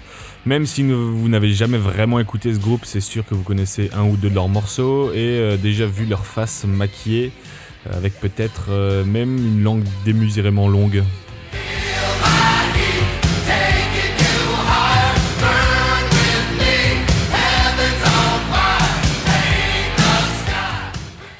Même 0.46 0.64
si 0.64 0.82
vous 0.82 1.28
n'avez 1.28 1.52
jamais 1.52 1.76
vraiment 1.76 2.20
écouté 2.20 2.54
ce 2.54 2.58
groupe, 2.58 2.84
c'est 2.84 3.00
sûr 3.00 3.26
que 3.26 3.34
vous 3.34 3.42
connaissez 3.42 3.90
un 3.94 4.04
ou 4.04 4.16
deux 4.16 4.30
de 4.30 4.34
leurs 4.34 4.48
morceaux 4.48 5.12
et 5.12 5.16
euh, 5.16 5.56
déjà 5.56 5.86
vu 5.86 6.06
leur 6.06 6.24
face 6.24 6.64
maquillée, 6.64 7.32
euh, 7.86 7.96
avec 7.96 8.18
peut-être 8.20 8.66
euh, 8.70 9.04
même 9.04 9.36
une 9.36 9.62
langue 9.62 9.84
démesurément 10.04 10.68
longue. 10.68 11.02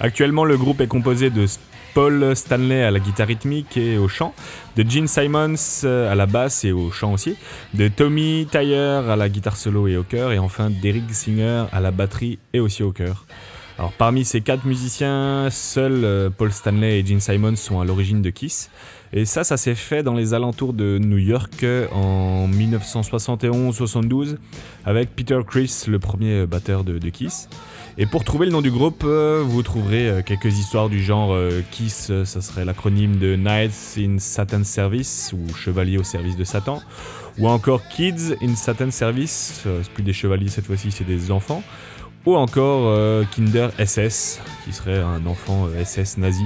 Actuellement, 0.01 0.45
le 0.45 0.57
groupe 0.57 0.81
est 0.81 0.89
composé 0.89 1.31
de 1.31 1.47
Paul 1.95 2.35
Stanley 2.37 2.83
à 2.83 2.91
la 2.91 3.01
guitare 3.01 3.27
rythmique 3.27 3.77
et 3.77 3.99
au 3.99 4.09
chant, 4.09 4.35
de 4.77 4.89
Gene 4.89 5.09
Simons 5.09 5.85
à 5.85 6.15
la 6.15 6.27
basse 6.27 6.65
et 6.65 6.73
au 6.73 6.91
chant 6.91 7.13
aussi, 7.13 7.37
de 7.75 7.89
Tommy 7.89 8.47
Tyre 8.51 9.11
à 9.11 9.17
la 9.17 9.29
guitare 9.29 9.57
solo 9.57 9.89
et 9.89 9.97
au 9.97 10.03
chœur, 10.03 10.33
et 10.33 10.39
enfin 10.39 10.71
d'Eric 10.71 11.13
Singer 11.13 11.65
à 11.73 11.81
la 11.81 11.91
batterie 11.91 12.39
et 12.53 12.61
aussi 12.61 12.83
au 12.83 12.93
chœur. 12.93 13.25
Alors 13.79 13.93
parmi 13.93 14.25
ces 14.25 14.41
quatre 14.41 14.65
musiciens, 14.65 15.49
seuls 15.51 16.05
euh, 16.05 16.31
Paul 16.31 16.51
Stanley 16.51 16.99
et 16.99 17.07
Gene 17.07 17.21
Simons 17.21 17.55
sont 17.55 17.81
à 17.81 17.85
l'origine 17.85 18.23
de 18.23 18.31
Kiss. 18.31 18.71
Et 19.13 19.25
ça, 19.25 19.45
ça 19.45 19.57
s'est 19.57 19.77
fait 19.77 20.03
dans 20.03 20.15
les 20.15 20.35
alentours 20.35 20.73
de 20.73 20.99
New 20.99 21.19
York 21.19 21.65
en 21.93 22.49
1971-72 22.49 24.37
avec 24.85 25.15
Peter 25.15 25.39
Chris, 25.47 25.85
le 25.87 25.99
premier 25.99 26.45
batteur 26.45 26.85
de 26.85 26.99
Kiss. 27.09 27.49
Et 28.01 28.07
pour 28.07 28.23
trouver 28.23 28.47
le 28.47 28.53
nom 28.53 28.63
du 28.63 28.71
groupe, 28.71 29.03
euh, 29.05 29.43
vous 29.45 29.65
trouverez 29.65 30.09
euh, 30.09 30.23
quelques 30.23 30.57
histoires 30.57 30.89
du 30.89 31.03
genre 31.03 31.35
euh, 31.35 31.63
Kiss, 31.73 32.13
ça 32.25 32.41
serait 32.41 32.65
l'acronyme 32.65 33.17
de 33.17 33.35
Knights 33.35 33.97
in 33.99 34.21
Satan's 34.21 34.69
Service 34.69 35.35
ou 35.35 35.53
Chevalier 35.53 35.99
au 35.99 36.05
service 36.05 36.37
de 36.37 36.45
Satan, 36.45 36.81
ou 37.41 37.49
encore 37.49 37.83
Kids 37.89 38.37
in 38.41 38.55
Satan's 38.55 38.95
Service, 38.95 39.65
c'est 39.65 39.93
plus 39.95 40.05
des 40.05 40.13
chevaliers 40.13 40.49
cette 40.49 40.67
fois-ci, 40.67 40.93
c'est 40.93 41.03
des 41.03 41.33
enfants, 41.33 41.65
ou 42.25 42.37
encore 42.37 43.27
Kinder 43.35 43.71
SS, 43.85 44.41
qui 44.65 44.73
serait 44.73 45.01
un 45.01 45.27
enfant 45.27 45.67
SS 45.85 46.19
nazi. 46.19 46.45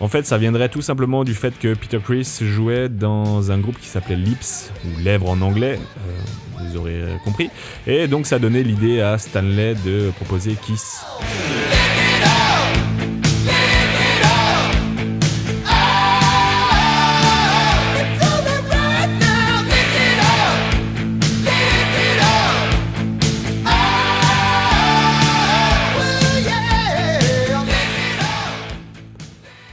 En 0.00 0.08
fait, 0.08 0.26
ça 0.26 0.38
viendrait 0.38 0.70
tout 0.70 0.80
simplement 0.80 1.24
du 1.24 1.34
fait 1.34 1.58
que 1.58 1.74
Peter 1.74 2.00
Chris 2.02 2.26
jouait 2.40 2.88
dans 2.88 3.52
un 3.52 3.58
groupe 3.58 3.78
qui 3.78 3.86
s'appelait 3.86 4.16
Lips, 4.16 4.72
ou 4.84 5.00
Lèvres 5.02 5.28
en 5.28 5.40
anglais, 5.42 5.78
euh, 5.78 6.64
vous 6.64 6.76
aurez 6.78 7.02
compris. 7.22 7.50
Et 7.86 8.08
donc 8.08 8.26
ça 8.26 8.38
donnait 8.38 8.62
l'idée 8.62 9.00
à 9.00 9.18
Stanley 9.18 9.74
de 9.84 10.10
proposer 10.16 10.54
Kiss. 10.54 11.04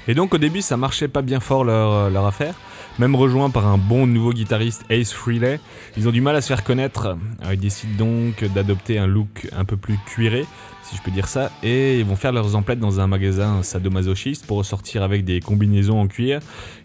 Et 0.07 0.13
donc 0.13 0.33
au 0.33 0.37
début 0.37 0.61
ça 0.61 0.77
marchait 0.77 1.07
pas 1.07 1.21
bien 1.21 1.39
fort 1.39 1.63
leur, 1.63 2.09
leur 2.09 2.25
affaire. 2.25 2.55
Même 2.99 3.15
rejoint 3.15 3.51
par 3.51 3.67
un 3.67 3.77
bon 3.77 4.07
nouveau 4.07 4.33
guitariste 4.33 4.83
Ace 4.89 5.13
Frehley, 5.13 5.59
ils 5.97 6.07
ont 6.07 6.11
du 6.11 6.19
mal 6.19 6.35
à 6.35 6.41
se 6.41 6.47
faire 6.47 6.63
connaître. 6.63 7.15
Alors, 7.41 7.53
ils 7.53 7.59
décident 7.59 7.93
donc 7.95 8.43
d'adopter 8.55 8.97
un 8.97 9.05
look 9.05 9.47
un 9.55 9.65
peu 9.65 9.77
plus 9.77 9.99
cuiré, 10.07 10.47
si 10.81 10.95
je 10.95 11.01
peux 11.03 11.11
dire 11.11 11.27
ça, 11.27 11.51
et 11.61 11.99
ils 11.99 12.05
vont 12.05 12.15
faire 12.15 12.31
leurs 12.31 12.55
emplettes 12.55 12.79
dans 12.79 12.99
un 12.99 13.05
magasin 13.05 13.61
sadomasochiste 13.61 14.47
pour 14.47 14.57
ressortir 14.57 15.03
avec 15.03 15.25
des 15.25 15.41
combinaisons 15.41 15.99
en 15.99 16.07
cuir. 16.07 16.39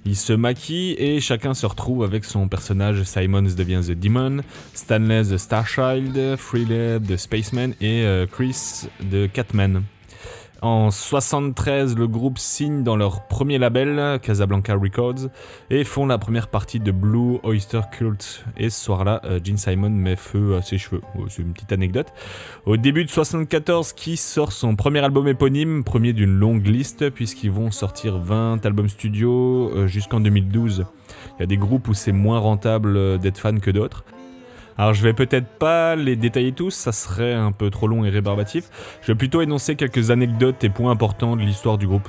Ils 0.05 0.17
se 0.17 0.35
maquillent 0.35 0.97
et 0.99 1.19
chacun 1.21 1.55
se 1.55 1.65
retrouve 1.65 2.05
avec 2.05 2.27
son 2.27 2.47
personnage. 2.47 3.05
Simons 3.05 3.41
devient 3.57 3.81
The 3.83 3.93
Demon, 3.93 4.43
Stanley 4.75 5.23
The 5.25 5.39
Starchild, 5.39 6.37
Frehley 6.37 7.01
The 7.01 7.17
Spaceman 7.17 7.71
et 7.81 8.05
euh, 8.05 8.27
Chris 8.31 8.87
The 9.11 9.33
Catman. 9.33 9.83
En 10.63 10.93
73, 10.93 11.97
le 11.97 12.07
groupe 12.07 12.39
signe 12.39 12.85
dans 12.85 12.95
leur 12.95 13.27
premier 13.27 13.59
label, 13.59 14.21
Casablanca 14.23 14.77
Records, 14.77 15.29
et 15.71 15.83
font 15.83 16.07
la 16.07 16.19
première 16.19 16.47
partie 16.47 16.79
de 16.79 16.93
Blue 16.93 17.41
Oyster 17.43 17.81
Cult. 17.91 18.45
Et 18.57 18.71
ce 18.71 18.85
soir-là, 18.85 19.21
euh, 19.25 19.41
Gene 19.43 19.57
Simon 19.57 19.91
met 19.91 20.15
feu 20.15 20.55
à 20.55 20.63
ses 20.63 20.79
cheveux. 20.79 21.01
C'est 21.29 21.43
une 21.43 21.53
petite 21.53 21.73
anecdote. 21.73 22.13
Au 22.65 22.77
début 22.77 23.05
de 23.05 23.11
74, 23.11 23.93
Kiss 23.93 24.25
sort 24.25 24.53
son 24.53 24.77
premier 24.77 25.01
album 25.01 25.27
éponyme, 25.27 25.83
premier 25.83 26.13
d'une 26.13 26.39
longue 26.39 26.65
liste, 26.65 27.11
puisqu'ils 27.11 27.51
vont 27.51 27.73
sortir 27.73 28.19
20 28.19 28.65
albums 28.65 28.89
studio 28.89 29.73
euh, 29.75 29.89
jusqu'en 29.89 30.21
2012. 30.21 30.85
Il 31.39 31.41
y 31.41 31.43
a 31.43 31.47
des 31.47 31.57
groupes 31.57 31.89
où 31.89 31.95
c'est 31.95 32.13
moins 32.13 32.39
rentable 32.39 32.97
euh, 32.97 33.19
d'être 33.19 33.39
fan 33.39 33.59
que 33.59 33.73
d'autres. 33.73 34.05
Alors 34.79 34.95
je 34.95 35.03
vais 35.03 35.13
peut-être 35.13 35.47
pas 35.47 35.97
les 35.97 36.17
détailler 36.17 36.53
tous, 36.53 36.71
ça 36.71 36.93
serait 36.93 37.35
un 37.35 37.53
peu 37.53 37.71
trop 37.71 37.89
long 37.89 38.05
et 38.05 38.11
rébarbatif. 38.11 38.65
Je 39.03 39.09
vais 39.09 39.17
plutôt 39.17 39.43
énoncer 39.43 39.77
quelques 39.77 40.11
anecdotes 40.11 40.65
et 40.65 40.69
points 40.69 40.91
importants 40.91 41.37
de 41.37 41.43
l'histoire 41.43 41.79
du 41.79 41.87
groupe. 41.87 42.09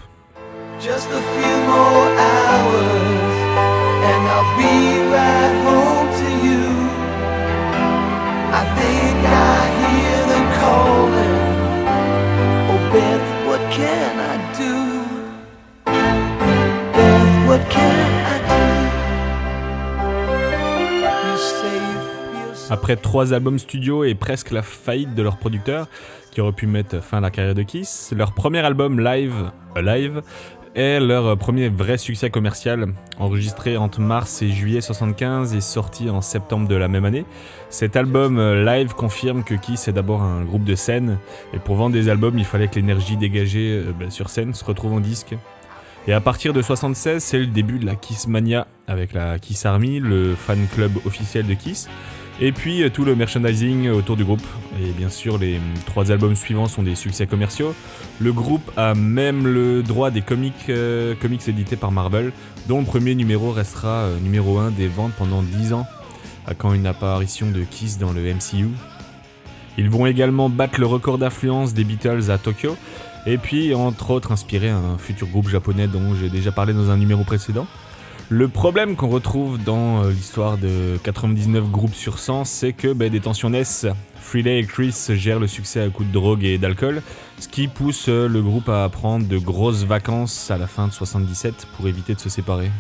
Après 22.73 22.95
trois 22.95 23.35
albums 23.35 23.59
studio 23.59 24.03
et 24.03 24.15
presque 24.15 24.49
la 24.49 24.63
faillite 24.63 25.13
de 25.13 25.21
leur 25.21 25.37
producteur, 25.37 25.87
qui 26.31 26.41
aurait 26.41 26.53
pu 26.53 26.65
mettre 26.65 27.03
fin 27.03 27.19
à 27.19 27.21
la 27.21 27.29
carrière 27.29 27.53
de 27.53 27.61
Kiss, 27.61 28.11
leur 28.17 28.33
premier 28.33 28.61
album 28.65 28.99
live, 28.99 29.51
Alive, 29.75 30.23
est 30.73 30.99
leur 30.99 31.37
premier 31.37 31.69
vrai 31.69 31.99
succès 31.99 32.31
commercial, 32.31 32.87
enregistré 33.19 33.77
entre 33.77 34.01
mars 34.01 34.41
et 34.41 34.49
juillet 34.49 34.81
75 34.81 35.53
et 35.53 35.61
sorti 35.61 36.09
en 36.09 36.21
septembre 36.21 36.67
de 36.67 36.73
la 36.73 36.87
même 36.87 37.05
année. 37.05 37.25
Cet 37.69 37.95
album 37.95 38.39
euh, 38.39 38.65
live 38.65 38.95
confirme 38.95 39.43
que 39.43 39.53
Kiss 39.53 39.87
est 39.87 39.93
d'abord 39.93 40.23
un 40.23 40.43
groupe 40.43 40.63
de 40.63 40.73
scène, 40.73 41.19
et 41.53 41.59
pour 41.59 41.75
vendre 41.75 41.93
des 41.93 42.09
albums, 42.09 42.39
il 42.39 42.45
fallait 42.45 42.69
que 42.69 42.77
l'énergie 42.77 43.17
dégagée 43.17 43.83
euh, 43.85 43.91
ben, 43.91 44.09
sur 44.09 44.31
scène 44.31 44.55
se 44.55 44.65
retrouve 44.65 44.93
en 44.93 44.99
disque. 44.99 45.35
Et 46.07 46.13
à 46.13 46.21
partir 46.21 46.53
de 46.53 46.61
76, 46.63 47.23
c'est 47.23 47.37
le 47.37 47.45
début 47.45 47.77
de 47.77 47.85
la 47.85 47.95
Kiss 47.95 48.27
Mania 48.27 48.65
avec 48.87 49.13
la 49.13 49.37
Kiss 49.37 49.67
Army, 49.67 49.99
le 49.99 50.33
fan 50.33 50.65
club 50.73 50.97
officiel 51.05 51.45
de 51.45 51.53
Kiss. 51.53 51.87
Et 52.39 52.51
puis 52.51 52.83
euh, 52.83 52.89
tout 52.89 53.05
le 53.05 53.15
merchandising 53.15 53.89
autour 53.89 54.15
du 54.15 54.23
groupe. 54.23 54.45
Et 54.81 54.91
bien 54.91 55.09
sûr, 55.09 55.37
les 55.37 55.57
hum, 55.57 55.63
trois 55.85 56.11
albums 56.11 56.35
suivants 56.35 56.67
sont 56.67 56.83
des 56.83 56.95
succès 56.95 57.27
commerciaux. 57.27 57.75
Le 58.19 58.33
groupe 58.33 58.71
a 58.75 58.95
même 58.95 59.47
le 59.47 59.83
droit 59.83 60.09
des 60.09 60.21
comics, 60.21 60.53
euh, 60.69 61.13
comics 61.15 61.47
édités 61.47 61.75
par 61.75 61.91
Marvel, 61.91 62.31
dont 62.67 62.79
le 62.79 62.85
premier 62.85 63.15
numéro 63.15 63.51
restera 63.51 64.05
euh, 64.05 64.19
numéro 64.19 64.57
1 64.57 64.71
des 64.71 64.87
ventes 64.87 65.13
pendant 65.17 65.43
10 65.43 65.73
ans, 65.73 65.85
à 66.47 66.53
quand 66.53 66.73
une 66.73 66.87
apparition 66.87 67.51
de 67.51 67.61
Kiss 67.61 67.99
dans 67.99 68.11
le 68.11 68.21
MCU. 68.21 68.69
Ils 69.77 69.89
vont 69.89 70.05
également 70.05 70.49
battre 70.49 70.79
le 70.79 70.85
record 70.85 71.17
d'affluence 71.17 71.73
des 71.73 71.83
Beatles 71.83 72.29
à 72.29 72.37
Tokyo, 72.37 72.75
et 73.25 73.37
puis 73.37 73.73
entre 73.73 74.11
autres 74.11 74.31
inspirer 74.31 74.69
un 74.69 74.97
futur 74.97 75.27
groupe 75.27 75.49
japonais 75.49 75.87
dont 75.87 76.13
j'ai 76.19 76.29
déjà 76.29 76.51
parlé 76.51 76.73
dans 76.73 76.89
un 76.89 76.97
numéro 76.97 77.23
précédent. 77.23 77.67
Le 78.29 78.47
problème 78.47 78.95
qu'on 78.95 79.09
retrouve 79.09 79.61
dans 79.63 80.03
euh, 80.03 80.11
l'histoire 80.11 80.57
de 80.57 80.97
99 81.03 81.69
groupes 81.69 81.93
sur 81.93 82.19
100, 82.19 82.45
c'est 82.45 82.73
que 82.73 82.93
ben, 82.93 83.09
des 83.09 83.19
tensions 83.19 83.49
naissent. 83.49 83.85
Freeley 84.15 84.59
et 84.59 84.65
Chris 84.65 84.95
gèrent 85.09 85.39
le 85.39 85.47
succès 85.47 85.81
à 85.81 85.89
coups 85.89 86.07
de 86.07 86.13
drogue 86.13 86.43
et 86.43 86.57
d'alcool, 86.57 87.01
ce 87.39 87.47
qui 87.47 87.67
pousse 87.67 88.07
euh, 88.07 88.27
le 88.27 88.41
groupe 88.41 88.69
à 88.69 88.87
prendre 88.89 89.27
de 89.27 89.37
grosses 89.37 89.83
vacances 89.83 90.49
à 90.49 90.57
la 90.57 90.67
fin 90.67 90.87
de 90.87 90.93
77 90.93 91.67
pour 91.75 91.87
éviter 91.87 92.15
de 92.15 92.19
se 92.19 92.29
séparer. 92.29 92.71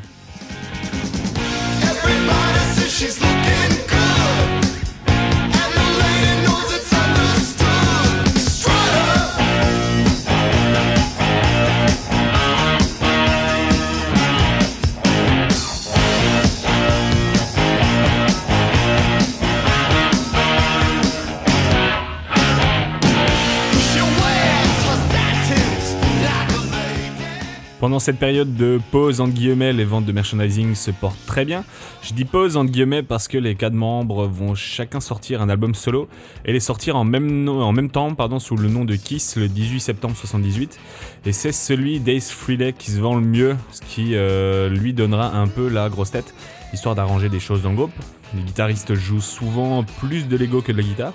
Pendant 27.93 27.99
cette 27.99 28.17
période 28.17 28.55
de 28.55 28.81
pause, 28.89 29.21
entre 29.21 29.35
guillemets, 29.35 29.71
les 29.71 29.85
ventes 29.85 30.05
de 30.05 30.11
merchandising 30.11 30.73
se 30.73 30.89
portent 30.89 31.23
très 31.27 31.45
bien. 31.45 31.63
Je 32.01 32.15
dis 32.15 32.25
pause, 32.25 32.57
entre 32.57 32.71
guillemets, 32.71 33.03
parce 33.03 33.27
que 33.27 33.37
les 33.37 33.53
quatre 33.53 33.75
membres 33.75 34.25
vont 34.25 34.55
chacun 34.55 34.99
sortir 34.99 35.43
un 35.43 35.49
album 35.49 35.75
solo 35.75 36.07
et 36.43 36.53
les 36.53 36.59
sortir 36.59 36.95
en 36.95 37.03
même, 37.03 37.47
en 37.47 37.71
même 37.71 37.91
temps 37.91 38.15
pardon, 38.15 38.39
sous 38.39 38.57
le 38.57 38.67
nom 38.67 38.83
de 38.83 38.95
Kiss 38.95 39.35
le 39.35 39.47
18 39.47 39.79
septembre 39.79 40.15
78. 40.15 40.79
Et 41.27 41.33
c'est 41.33 41.51
celui 41.51 41.99
d'Ace 41.99 42.31
Frehley 42.31 42.73
qui 42.73 42.89
se 42.89 42.99
vend 42.99 43.13
le 43.13 43.21
mieux, 43.21 43.55
ce 43.71 43.81
qui 43.81 44.15
euh, 44.15 44.69
lui 44.69 44.93
donnera 44.93 45.27
un 45.27 45.47
peu 45.47 45.69
la 45.69 45.87
grosse 45.87 46.09
tête, 46.09 46.33
histoire 46.73 46.95
d'arranger 46.95 47.29
des 47.29 47.39
choses 47.39 47.61
dans 47.61 47.69
le 47.69 47.75
groupe. 47.75 47.93
Les 48.35 48.41
guitaristes 48.41 48.95
jouent 48.95 49.21
souvent 49.21 49.83
plus 49.83 50.27
de 50.27 50.35
Lego 50.35 50.63
que 50.63 50.71
de 50.71 50.77
la 50.77 50.83
guitare. 50.83 51.13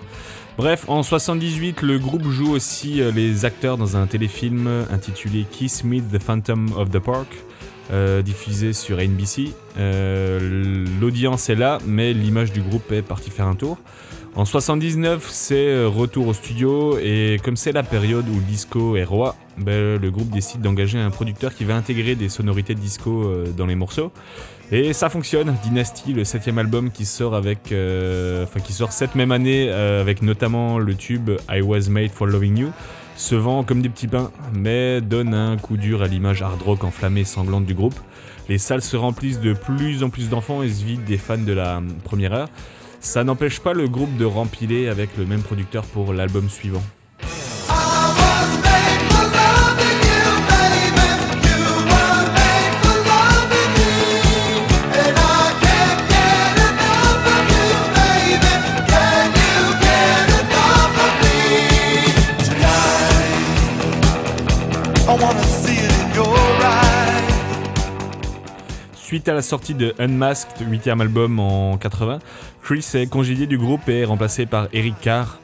Bref, 0.59 0.87
en 0.89 1.05
78, 1.05 1.83
le 1.83 2.01
groupe 2.01 2.29
joue 2.29 2.51
aussi 2.51 3.01
euh, 3.01 3.13
les 3.13 3.45
acteurs 3.45 3.79
dans 3.79 3.97
un 3.97 4.09
téléfilm 4.09 4.69
intitulé 4.91 5.47
Kiss 5.49 5.85
Meet 5.85 6.11
the 6.11 6.19
Phantom 6.19 6.73
of 6.77 6.91
the 6.91 6.99
Park, 6.99 7.29
euh, 7.93 8.23
diffusé 8.23 8.73
sur 8.73 8.99
NBC. 8.99 9.53
Euh, 9.79 10.85
L'audience 11.01 11.49
est 11.49 11.55
là, 11.55 11.79
mais 11.87 12.13
l'image 12.13 12.51
du 12.51 12.61
groupe 12.61 12.91
est 12.91 13.03
partie 13.03 13.31
faire 13.31 13.47
un 13.47 13.55
tour. 13.55 13.79
En 14.35 14.45
79, 14.45 15.29
c'est 15.31 15.85
retour 15.85 16.27
au 16.27 16.35
studio 16.35 16.99
et 16.99 17.39
comme 17.45 17.57
c'est 17.57 17.73
la 17.73 17.85
période 17.85 18.29
où 18.29 18.35
le 18.35 18.45
disco 18.45 18.97
est 18.97 19.05
roi, 19.05 19.37
ben, 19.59 19.97
le 20.01 20.11
groupe 20.11 20.31
décide 20.31 20.61
d'engager 20.61 20.99
un 20.99 21.11
producteur 21.11 21.55
qui 21.55 21.65
va 21.65 21.77
intégrer 21.77 22.17
des 22.17 22.29
sonorités 22.29 22.75
de 22.75 22.81
disco 22.81 23.33
dans 23.57 23.67
les 23.67 23.75
morceaux. 23.77 24.13
Et 24.71 24.93
ça 24.93 25.09
fonctionne. 25.09 25.57
Dynasty, 25.63 26.13
le 26.13 26.25
septième 26.25 26.59
album 26.59 26.91
qui 26.91 27.07
sort 27.07 27.35
avec, 27.35 27.73
euh, 27.73 28.45
qui 28.65 28.75
sort 28.75 28.93
cette 28.93 29.15
même 29.15 29.33
année 29.33 29.69
euh, 29.71 30.03
avec 30.03 30.21
notamment 30.21 30.79
le 30.79 30.95
tube 30.95 31.31
I 31.51 31.63
Was 31.63 31.89
Made 31.89 32.11
for 32.11 32.27
Loving 32.27 32.59
You, 32.59 32.69
se 33.17 33.35
vend 33.35 33.65
comme 33.65 33.81
des 33.81 33.89
petits 33.89 34.09
pains, 34.09 34.31
mais 34.53 35.01
donne 35.01 35.33
un 35.33 35.57
coup 35.57 35.79
dur 35.79 36.03
à 36.03 36.07
l'image 36.07 36.43
hard 36.43 36.61
rock 36.61 36.85
enflammée 36.85 37.21
et 37.21 37.25
sanglante 37.25 37.65
du 37.65 37.73
groupe. 37.73 37.99
Les 38.51 38.59
salles 38.59 38.83
se 38.83 38.97
remplissent 38.97 39.41
de 39.41 39.55
plus 39.55 40.03
en 40.03 40.11
plus 40.11 40.29
d'enfants 40.29 40.63
et 40.63 40.69
se 40.69 40.85
vident 40.85 41.05
des 41.07 41.19
fans 41.19 41.39
de 41.39 41.53
la 41.53 41.79
hum, 41.79 41.95
première 42.05 42.35
heure. 42.35 42.49
Ça 43.01 43.25
n'empêche 43.25 43.61
pas 43.61 43.73
le 43.73 43.89
groupe 43.89 44.17
de 44.19 44.27
rempiler 44.27 44.89
avec 44.89 45.17
le 45.17 45.25
même 45.25 45.43
producteur 45.43 45.85
pour 45.85 46.13
l'album 46.13 46.51
suivant. 46.51 46.83
Suite 69.19 69.29
à 69.31 69.35
la 69.35 69.43
sortie 69.43 69.75
de 69.75 69.95
Unmasked, 69.99 70.65
8ème 70.65 71.01
album 71.01 71.41
en 71.41 71.77
80, 71.77 72.21
Chris 72.63 72.87
est 72.95 73.09
congédié 73.09 73.49
du 73.49 73.59
groupe 73.59 73.89
et 73.89 74.03
est 74.03 74.05
remplacé 74.05 74.47
par 74.47 74.69
Eric 74.73 74.95
Carr. 75.01 75.41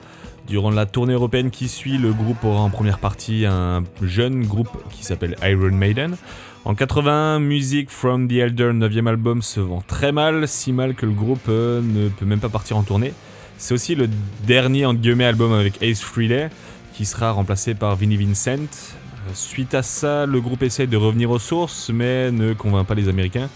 Durant 0.46 0.70
la 0.70 0.86
tournée 0.86 1.14
européenne 1.14 1.50
qui 1.50 1.66
suit, 1.66 1.98
le 1.98 2.12
groupe 2.12 2.44
aura 2.44 2.60
en 2.60 2.70
première 2.70 3.00
partie 3.00 3.46
un 3.46 3.82
jeune 4.00 4.46
groupe 4.46 4.68
qui 4.90 5.02
s'appelle 5.02 5.34
Iron 5.42 5.72
Maiden. 5.72 6.16
En 6.64 6.76
81, 6.76 7.40
Music 7.40 7.90
from 7.90 8.28
the 8.28 8.34
Elder, 8.34 8.70
9ème 8.72 9.08
album, 9.08 9.42
se 9.42 9.58
vend 9.58 9.82
très 9.84 10.12
mal, 10.12 10.46
si 10.46 10.72
mal 10.72 10.94
que 10.94 11.04
le 11.04 11.12
groupe 11.12 11.48
euh, 11.48 11.80
ne 11.82 12.08
peut 12.10 12.26
même 12.26 12.38
pas 12.38 12.50
partir 12.50 12.76
en 12.76 12.84
tournée. 12.84 13.12
C'est 13.58 13.74
aussi 13.74 13.96
le 13.96 14.08
dernier 14.46 14.86
entre 14.86 15.00
guillemets 15.00 15.24
album 15.24 15.52
avec 15.52 15.82
Ace 15.82 16.00
Frehley, 16.00 16.48
qui 16.92 17.06
sera 17.06 17.32
remplacé 17.32 17.74
par 17.74 17.96
Vinnie 17.96 18.18
Vincent. 18.18 18.94
Suite 19.32 19.74
à 19.74 19.82
ça, 19.82 20.26
le 20.26 20.40
groupe 20.40 20.62
essaie 20.62 20.86
de 20.86 20.96
revenir 20.96 21.30
aux 21.30 21.38
sources, 21.38 21.90
mais 21.92 22.30
ne 22.30 22.52
convainc 22.52 22.86
pas 22.86 22.94
les 22.94 23.08
Américains. 23.08 23.48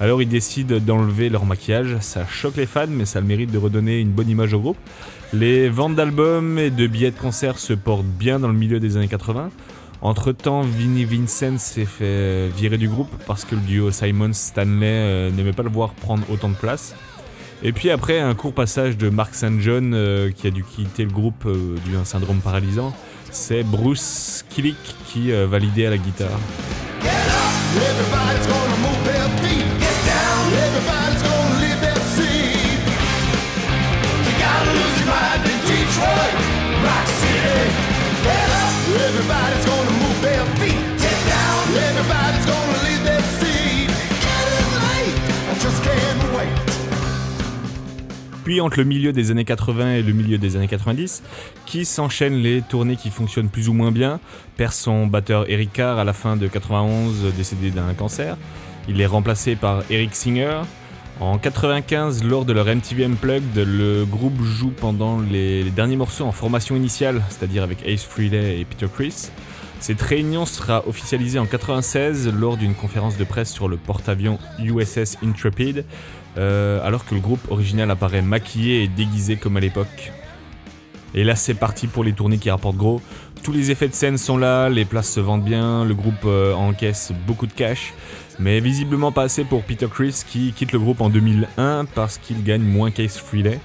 Alors 0.00 0.20
ils 0.20 0.28
décident 0.28 0.78
d'enlever 0.78 1.28
leur 1.28 1.44
maquillage, 1.44 1.96
ça 2.00 2.26
choque 2.26 2.56
les 2.56 2.66
fans, 2.66 2.86
mais 2.88 3.04
ça 3.04 3.20
le 3.20 3.26
mérite 3.26 3.52
de 3.52 3.58
redonner 3.58 4.00
une 4.00 4.10
bonne 4.10 4.28
image 4.28 4.52
au 4.52 4.60
groupe. 4.60 4.78
Les 5.32 5.68
ventes 5.68 5.94
d'albums 5.94 6.58
et 6.58 6.70
de 6.70 6.86
billets 6.86 7.10
de 7.10 7.18
concert 7.18 7.58
se 7.58 7.72
portent 7.72 8.04
bien 8.04 8.40
dans 8.40 8.48
le 8.48 8.54
milieu 8.54 8.80
des 8.80 8.96
années 8.96 9.08
80. 9.08 9.50
Entre 10.00 10.32
temps, 10.32 10.62
Vinnie 10.62 11.04
Vincent 11.04 11.58
s'est 11.58 11.84
fait 11.84 12.48
virer 12.48 12.76
du 12.76 12.88
groupe 12.88 13.10
parce 13.26 13.44
que 13.44 13.54
le 13.54 13.60
duo 13.60 13.92
Simon-Stanley 13.92 14.86
euh, 14.86 15.30
n'aimait 15.30 15.52
pas 15.52 15.62
le 15.62 15.70
voir 15.70 15.90
prendre 15.90 16.28
autant 16.28 16.48
de 16.48 16.56
place. 16.56 16.96
Et 17.62 17.72
puis 17.72 17.90
après 17.90 18.18
un 18.18 18.34
court 18.34 18.52
passage 18.52 18.98
de 18.98 19.08
Mark 19.08 19.34
St. 19.34 19.60
John 19.60 19.94
euh, 19.94 20.32
qui 20.32 20.48
a 20.48 20.50
dû 20.50 20.64
quitter 20.64 21.04
le 21.04 21.12
groupe 21.12 21.46
euh, 21.46 21.76
dû 21.86 21.96
à 21.96 22.00
un 22.00 22.04
syndrome 22.04 22.40
paralysant, 22.40 22.92
c'est 23.32 23.62
Bruce 23.62 24.44
Killick 24.48 24.76
qui 25.08 25.32
euh, 25.32 25.46
va 25.46 25.58
l'aider 25.58 25.86
à 25.86 25.90
la 25.90 25.98
guitare. 25.98 26.38
Puis 48.44 48.60
entre 48.60 48.78
le 48.78 48.84
milieu 48.84 49.12
des 49.12 49.30
années 49.30 49.44
80 49.44 49.94
et 49.94 50.02
le 50.02 50.12
milieu 50.12 50.38
des 50.38 50.56
années 50.56 50.68
90, 50.68 51.22
qui 51.66 51.84
s'enchaînent 51.84 52.42
les 52.42 52.60
tournées 52.62 52.96
qui 52.96 53.10
fonctionnent 53.10 53.48
plus 53.48 53.68
ou 53.68 53.72
moins 53.72 53.92
bien, 53.92 54.18
perd 54.56 54.72
son 54.72 55.06
batteur 55.06 55.48
Eric 55.48 55.72
Carr 55.72 55.98
à 55.98 56.04
la 56.04 56.12
fin 56.12 56.36
de 56.36 56.48
91 56.48 57.32
décédé 57.36 57.70
d'un 57.70 57.94
cancer. 57.94 58.36
Il 58.88 59.00
est 59.00 59.06
remplacé 59.06 59.54
par 59.54 59.84
Eric 59.90 60.14
Singer. 60.14 60.62
En 61.20 61.38
95, 61.38 62.24
lors 62.24 62.44
de 62.44 62.52
leur 62.52 62.66
MTV 62.66 63.04
Unplugged, 63.04 63.56
le 63.56 64.04
groupe 64.04 64.42
joue 64.42 64.70
pendant 64.70 65.20
les, 65.20 65.62
derniers 65.70 65.94
morceaux 65.94 66.24
en 66.24 66.32
formation 66.32 66.74
initiale, 66.74 67.22
c'est-à-dire 67.28 67.62
avec 67.62 67.86
Ace 67.86 68.02
Frehley 68.02 68.58
et 68.58 68.64
Peter 68.64 68.86
Chris. 68.92 69.30
Cette 69.78 70.00
réunion 70.00 70.46
sera 70.46 70.86
officialisée 70.88 71.38
en 71.38 71.46
96 71.46 72.32
lors 72.32 72.56
d'une 72.56 72.74
conférence 72.74 73.16
de 73.18 73.24
presse 73.24 73.52
sur 73.52 73.68
le 73.68 73.76
porte-avions 73.76 74.38
USS 74.58 75.18
Intrepid, 75.24 75.84
euh, 76.38 76.84
alors 76.86 77.04
que 77.04 77.14
le 77.14 77.20
groupe 77.20 77.50
original 77.50 77.90
apparaît 77.90 78.22
maquillé 78.22 78.84
et 78.84 78.88
déguisé 78.88 79.36
comme 79.36 79.56
à 79.56 79.60
l'époque. 79.60 80.12
Et 81.14 81.24
là 81.24 81.36
c'est 81.36 81.54
parti 81.54 81.86
pour 81.86 82.04
les 82.04 82.12
tournées 82.12 82.38
qui 82.38 82.50
rapportent 82.50 82.76
gros. 82.76 83.00
Tous 83.42 83.52
les 83.52 83.70
effets 83.70 83.88
de 83.88 83.94
scène 83.94 84.18
sont 84.18 84.38
là, 84.38 84.68
les 84.68 84.84
places 84.84 85.10
se 85.10 85.20
vendent 85.20 85.44
bien, 85.44 85.84
le 85.84 85.94
groupe 85.94 86.24
euh, 86.24 86.54
encaisse 86.54 87.12
beaucoup 87.26 87.46
de 87.46 87.52
cash, 87.52 87.92
mais 88.38 88.60
visiblement 88.60 89.12
pas 89.12 89.24
assez 89.24 89.44
pour 89.44 89.62
Peter 89.62 89.88
Chris 89.92 90.22
qui 90.26 90.52
quitte 90.52 90.72
le 90.72 90.78
groupe 90.78 91.00
en 91.00 91.10
2001 91.10 91.86
parce 91.86 92.18
qu'il 92.18 92.42
gagne 92.44 92.62
moins 92.62 92.90
qu'Ace 92.90 93.18
Frehley. 93.18 93.58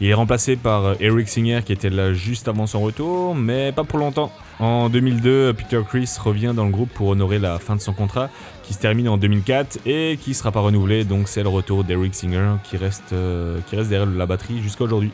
Il 0.00 0.08
est 0.08 0.14
remplacé 0.14 0.56
par 0.56 0.84
euh, 0.84 0.94
Eric 1.00 1.28
Singer 1.28 1.60
qui 1.64 1.72
était 1.72 1.90
là 1.90 2.12
juste 2.12 2.48
avant 2.48 2.66
son 2.66 2.80
retour, 2.80 3.34
mais 3.34 3.72
pas 3.72 3.84
pour 3.84 3.98
longtemps. 3.98 4.32
En 4.60 4.90
2002, 4.90 5.54
Peter 5.54 5.80
Chris 5.88 6.10
revient 6.22 6.52
dans 6.54 6.66
le 6.66 6.70
groupe 6.70 6.90
pour 6.90 7.08
honorer 7.08 7.38
la 7.38 7.58
fin 7.58 7.76
de 7.76 7.80
son 7.80 7.94
contrat 7.94 8.28
qui 8.62 8.74
se 8.74 8.78
termine 8.78 9.08
en 9.08 9.16
2004 9.16 9.78
et 9.86 10.18
qui 10.20 10.34
sera 10.34 10.52
pas 10.52 10.60
renouvelé, 10.60 11.04
donc 11.04 11.28
c'est 11.28 11.42
le 11.42 11.48
retour 11.48 11.82
d'Eric 11.82 12.14
Singer 12.14 12.56
qui 12.62 12.76
reste, 12.76 13.14
euh, 13.14 13.58
qui 13.68 13.76
reste 13.76 13.88
derrière 13.88 14.06
la 14.06 14.26
batterie 14.26 14.60
jusqu'à 14.62 14.84
aujourd'hui. 14.84 15.12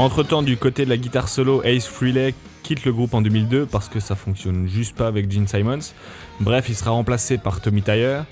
Entre-temps, 0.00 0.40
du 0.40 0.56
côté 0.56 0.86
de 0.86 0.88
la 0.88 0.96
guitare 0.96 1.28
solo, 1.28 1.62
Ace 1.62 1.84
Frehley 1.84 2.32
quitte 2.62 2.86
le 2.86 2.92
groupe 2.94 3.12
en 3.12 3.20
2002 3.20 3.66
parce 3.66 3.90
que 3.90 4.00
ça 4.00 4.14
fonctionne 4.14 4.66
juste 4.66 4.96
pas 4.96 5.06
avec 5.06 5.30
Gene 5.30 5.46
Simons. 5.46 5.92
Bref, 6.40 6.70
il 6.70 6.74
sera 6.74 6.92
remplacé 6.92 7.36
par 7.36 7.60
Tommy 7.60 7.82
Tyre. 7.82 8.24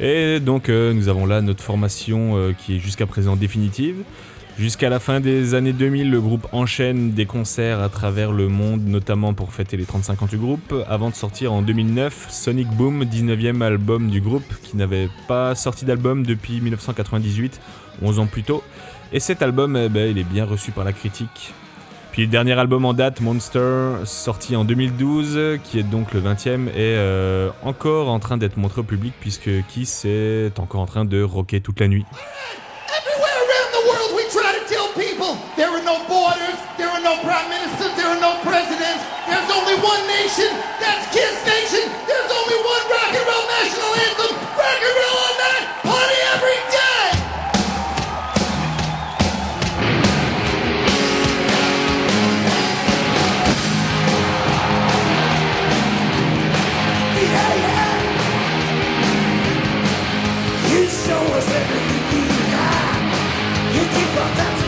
Et 0.00 0.40
donc, 0.40 0.70
euh, 0.70 0.94
nous 0.94 1.08
avons 1.10 1.26
là 1.26 1.42
notre 1.42 1.62
formation 1.62 2.38
euh, 2.38 2.54
qui 2.54 2.76
est 2.76 2.78
jusqu'à 2.78 3.04
présent 3.04 3.36
définitive. 3.36 3.96
Jusqu'à 4.58 4.88
la 4.88 4.98
fin 4.98 5.20
des 5.20 5.54
années 5.54 5.74
2000, 5.74 6.10
le 6.10 6.22
groupe 6.22 6.46
enchaîne 6.52 7.10
des 7.10 7.26
concerts 7.26 7.80
à 7.80 7.90
travers 7.90 8.32
le 8.32 8.48
monde, 8.48 8.86
notamment 8.86 9.34
pour 9.34 9.52
fêter 9.52 9.76
les 9.76 9.84
35 9.84 10.22
ans 10.22 10.26
du 10.26 10.38
groupe, 10.38 10.74
avant 10.88 11.10
de 11.10 11.14
sortir 11.14 11.52
en 11.52 11.60
2009 11.60 12.28
Sonic 12.30 12.68
Boom, 12.68 13.04
19e 13.04 13.60
album 13.60 14.08
du 14.08 14.22
groupe, 14.22 14.54
qui 14.62 14.78
n'avait 14.78 15.10
pas 15.28 15.54
sorti 15.54 15.84
d'album 15.84 16.24
depuis 16.24 16.62
1998, 16.62 17.60
11 18.00 18.18
ans 18.20 18.26
plus 18.26 18.42
tôt. 18.42 18.64
Et 19.12 19.18
cet 19.18 19.42
album, 19.42 19.76
eh 19.76 19.88
ben, 19.88 20.08
il 20.08 20.18
est 20.18 20.24
bien 20.24 20.44
reçu 20.44 20.70
par 20.70 20.84
la 20.84 20.92
critique. 20.92 21.52
Puis 22.12 22.22
le 22.22 22.28
dernier 22.28 22.52
album 22.52 22.84
en 22.84 22.92
date, 22.92 23.20
Monster, 23.20 24.04
sorti 24.04 24.54
en 24.54 24.64
2012, 24.64 25.58
qui 25.64 25.78
est 25.78 25.84
donc 25.84 26.12
le 26.12 26.20
20e, 26.20 26.68
est 26.68 26.74
euh, 26.78 27.50
encore 27.62 28.08
en 28.08 28.20
train 28.20 28.36
d'être 28.36 28.56
montré 28.56 28.80
au 28.80 28.84
public 28.84 29.12
puisque 29.20 29.50
Kiss 29.68 30.04
est 30.04 30.58
encore 30.58 30.80
en 30.80 30.86
train 30.86 31.04
de 31.04 31.22
rocker 31.22 31.60
toute 31.60 31.80
la 31.80 31.88
nuit. 31.88 32.04
keep 64.00 64.16
up 64.16 64.36
that 64.36 64.59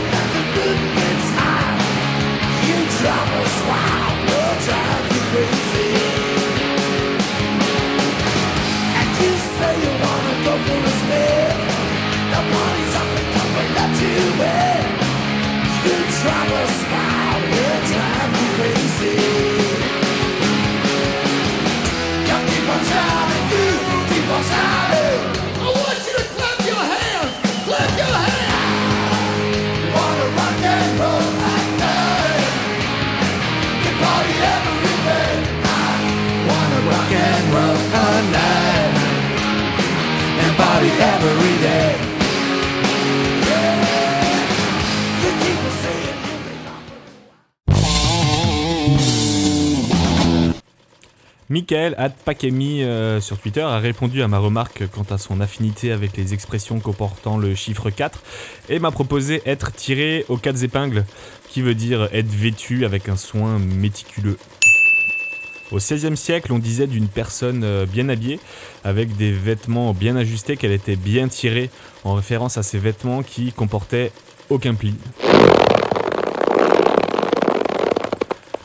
Michael 51.53 51.95
Pakemi 52.25 52.81
euh, 52.81 53.21
sur 53.21 53.37
Twitter 53.37 53.61
a 53.61 53.77
répondu 53.77 54.23
à 54.23 54.27
ma 54.27 54.39
remarque 54.39 54.87
quant 54.87 55.05
à 55.11 55.19
son 55.19 55.39
affinité 55.39 55.91
avec 55.91 56.17
les 56.17 56.33
expressions 56.33 56.79
comportant 56.79 57.37
le 57.37 57.53
chiffre 57.53 57.91
4 57.91 58.23
et 58.69 58.79
m'a 58.79 58.89
proposé 58.89 59.43
être 59.45 59.71
tiré 59.71 60.25
aux 60.29 60.37
quatre 60.37 60.63
épingles, 60.63 61.05
qui 61.49 61.61
veut 61.61 61.75
dire 61.75 62.09
être 62.11 62.27
vêtu 62.27 62.85
avec 62.85 63.07
un 63.07 63.17
soin 63.17 63.59
méticuleux. 63.59 64.37
Au 65.73 65.77
XVIe 65.77 66.15
siècle, 66.15 66.53
on 66.53 66.59
disait 66.59 66.85
d'une 66.85 67.07
personne 67.07 67.63
euh, 67.63 67.87
bien 67.87 68.07
habillée, 68.07 68.39
avec 68.83 69.17
des 69.17 69.31
vêtements 69.31 69.91
bien 69.95 70.15
ajustés, 70.15 70.55
qu'elle 70.55 70.71
était 70.71 70.95
bien 70.95 71.27
tirée, 71.27 71.71
en 72.03 72.13
référence 72.13 72.59
à 72.59 72.63
ces 72.63 72.77
vêtements 72.77 73.23
qui 73.23 73.51
comportaient 73.51 74.11
aucun 74.51 74.75
pli. 74.75 74.93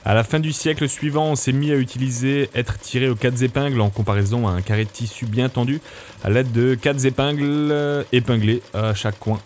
À 0.04 0.12
la 0.12 0.22
fin 0.22 0.38
du 0.38 0.52
siècle 0.52 0.86
suivant, 0.86 1.30
on 1.30 1.34
s'est 1.34 1.52
mis 1.52 1.72
à 1.72 1.76
utiliser 1.76 2.50
être 2.54 2.78
tiré 2.78 3.08
aux 3.08 3.14
quatre 3.14 3.42
épingles 3.42 3.80
en 3.80 3.88
comparaison 3.88 4.46
à 4.46 4.50
un 4.50 4.60
carré 4.60 4.84
de 4.84 4.90
tissu 4.90 5.24
bien 5.24 5.48
tendu 5.48 5.80
à 6.22 6.28
l'aide 6.28 6.52
de 6.52 6.74
quatre 6.74 7.06
épingles 7.06 7.70
euh, 7.70 8.04
épinglées 8.12 8.60
à 8.74 8.92
chaque 8.92 9.18
coin. 9.18 9.40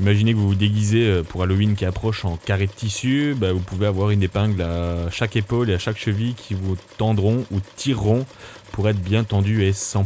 Imaginez 0.00 0.32
que 0.32 0.38
vous 0.38 0.48
vous 0.48 0.54
déguisez 0.54 1.06
euh, 1.06 1.22
pour 1.22 1.42
Halloween 1.42 1.76
qui 1.76 1.84
approche 1.84 2.24
en 2.24 2.36
carré 2.36 2.66
de 2.66 2.72
tissu, 2.72 3.36
bah, 3.38 3.52
vous 3.52 3.60
pouvez 3.60 3.86
avoir 3.86 4.10
une 4.10 4.22
épingle 4.22 4.60
à 4.62 5.08
chaque 5.10 5.36
épaule 5.36 5.70
et 5.70 5.74
à 5.74 5.78
chaque 5.78 5.98
cheville 5.98 6.34
qui 6.34 6.54
vous 6.54 6.76
tendront 6.98 7.44
ou 7.52 7.60
tireront 7.76 8.26
pour 8.72 8.88
être 8.88 9.00
bien 9.00 9.22
tendu 9.22 9.62
et 9.62 9.72
sans. 9.72 10.04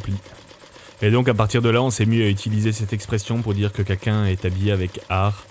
Et 1.01 1.11
donc 1.11 1.29
à 1.29 1.35
partir 1.35 1.62
de 1.62 1.70
là, 1.70 1.83
on 1.83 1.90
s'est 1.90 2.05
mis 2.05 2.20
à 2.20 2.29
utiliser 2.29 2.72
cette 2.72 2.92
expression 2.92 3.40
pour 3.40 3.55
dire 3.55 3.72
que 3.72 3.83
quelqu'un 3.83 4.27
est 4.27 4.44
habillé 4.44 4.72
avec 4.72 5.01
art. 5.09 5.46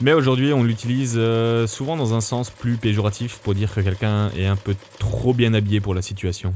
Mais 0.00 0.12
aujourd'hui, 0.12 0.52
on 0.52 0.62
l'utilise 0.62 1.14
euh, 1.16 1.66
souvent 1.66 1.96
dans 1.96 2.14
un 2.14 2.20
sens 2.20 2.50
plus 2.50 2.76
péjoratif 2.76 3.38
pour 3.38 3.54
dire 3.54 3.72
que 3.72 3.80
quelqu'un 3.80 4.30
est 4.36 4.46
un 4.46 4.56
peu 4.56 4.74
trop 4.98 5.34
bien 5.34 5.52
habillé 5.54 5.80
pour 5.80 5.94
la 5.94 6.02
situation. 6.02 6.54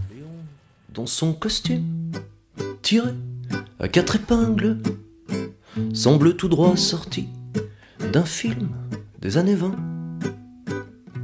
dans 0.95 1.07
son 1.07 1.35
costume, 1.35 2.11
tiré 2.83 3.11
à 3.79 3.87
quatre 3.87 4.17
épingles, 4.17 4.79
semble 5.93 6.37
tout 6.37 6.49
droit 6.49 6.77
sorti 6.77 7.29
d'un 8.13 8.25
film 8.25 8.69
des 9.21 9.37
années 9.37 9.55
20. 9.55 9.75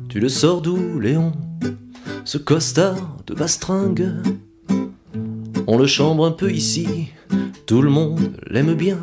Tu 0.09 0.21
le 0.21 0.29
sors 0.29 0.61
d'où, 0.61 1.01
Léon? 1.01 1.33
Ce 2.25 2.39
costard 2.39 3.19
de 3.27 3.35
bastringue 3.35 4.13
On 5.67 5.79
le 5.79 5.87
chambre 5.87 6.27
un 6.27 6.31
peu 6.31 6.51
ici, 6.51 7.09
tout 7.67 7.83
le 7.83 7.91
monde 7.91 8.37
l'aime 8.47 8.75
bien. 8.75 8.99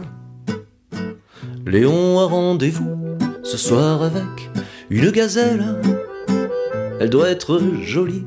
Léon 1.65 2.19
a 2.19 2.25
rendez-vous 2.25 3.17
ce 3.43 3.57
soir 3.57 4.03
avec 4.03 4.49
une 4.89 5.11
gazelle. 5.11 5.79
Elle 6.99 7.09
doit 7.09 7.29
être 7.29 7.61
jolie, 7.81 8.25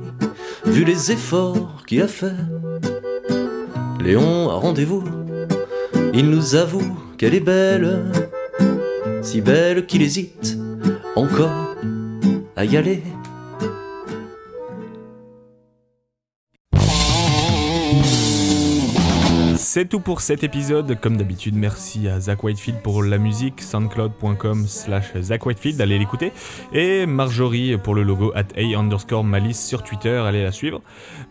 vu 0.64 0.84
les 0.84 1.12
efforts 1.12 1.84
qu'il 1.86 2.02
a 2.02 2.08
fait. 2.08 2.36
Léon 4.00 4.50
a 4.50 4.54
rendez-vous, 4.54 5.04
il 6.12 6.30
nous 6.30 6.54
avoue 6.54 6.96
qu'elle 7.24 7.36
est 7.36 7.40
belle, 7.40 8.02
si 9.22 9.40
belle 9.40 9.86
qu'il 9.86 10.02
hésite 10.02 10.58
encore 11.16 11.74
à 12.54 12.66
y 12.66 12.76
aller. 12.76 13.02
C'est 19.74 19.86
tout 19.86 19.98
pour 19.98 20.20
cet 20.20 20.44
épisode. 20.44 21.00
Comme 21.00 21.16
d'habitude, 21.16 21.56
merci 21.56 22.06
à 22.06 22.20
Zach 22.20 22.44
Whitefield 22.44 22.80
pour 22.80 23.02
la 23.02 23.18
musique, 23.18 23.60
soundcloud.com 23.60 24.68
slash 24.68 25.06
Zach 25.20 25.44
Whitefield, 25.44 25.80
allez 25.80 25.98
l'écouter. 25.98 26.30
Et 26.72 27.06
Marjorie 27.06 27.76
pour 27.76 27.96
le 27.96 28.04
logo 28.04 28.30
at 28.36 28.56
A 28.56 28.78
underscore 28.78 29.24
Malice 29.24 29.60
sur 29.60 29.82
Twitter, 29.82 30.14
allez 30.14 30.44
la 30.44 30.52
suivre. 30.52 30.80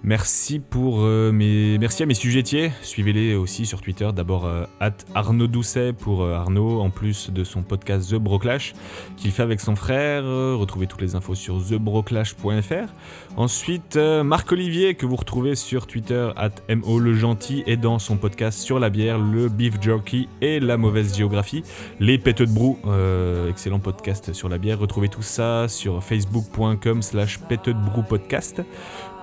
Merci, 0.04 0.60
pour, 0.60 1.04
euh, 1.04 1.32
mes... 1.32 1.78
merci 1.78 2.04
à 2.04 2.06
mes 2.06 2.16
sujettiers, 2.16 2.74
suivez-les 2.82 3.34
aussi 3.36 3.66
sur 3.66 3.80
Twitter. 3.80 4.10
D'abord 4.14 4.46
euh, 4.46 4.66
at 4.82 4.98
Arnaud 5.16 5.48
Doucet 5.48 5.94
pour 5.94 6.24
euh, 6.24 6.36
Arnaud, 6.36 6.82
en 6.82 6.90
plus 6.90 7.32
de 7.32 7.46
son 7.46 7.62
podcast 7.62 8.12
The 8.12 8.16
Broclash 8.16 8.74
qu'il 9.16 9.32
fait 9.32 9.44
avec 9.44 9.62
son 9.62 9.78
frère. 9.78 10.26
Retrouvez 10.26 10.88
toutes 10.88 11.02
les 11.02 11.16
infos 11.16 11.36
sur 11.36 11.66
thebroclash.fr. 11.66 12.92
Ensuite, 13.38 13.96
Marc 13.96 14.52
Olivier 14.52 14.96
que 14.96 15.06
vous 15.06 15.16
retrouvez 15.16 15.56
sur 15.56 15.88
Twitter 15.88 16.30
at 16.36 16.52
MO 16.76 17.00
le 17.00 17.14
gentil 17.14 17.64
et 17.66 17.78
dans 17.78 18.00
son 18.00 18.18
podcast 18.18 18.33
sur 18.52 18.80
la 18.80 18.90
bière, 18.90 19.20
le 19.20 19.48
beef 19.48 19.82
jerky 19.82 20.28
et 20.42 20.60
la 20.60 20.78
mauvaise 20.78 21.16
géographie, 21.16 21.64
les 22.00 22.18
péteux 22.18 22.46
de 22.46 22.52
brou, 22.52 22.78
euh, 22.86 23.50
excellent 23.50 23.80
podcast 23.80 24.34
sur 24.34 24.50
la 24.50 24.58
bière. 24.58 24.80
Retrouvez 24.80 25.10
tout 25.10 25.22
ça 25.22 25.68
sur 25.68 26.04
facebook.com 26.04 27.02
slash 27.02 27.40
péteux 27.40 27.74
de 27.74 27.80
brou 27.80 28.02
podcast. 28.02 28.62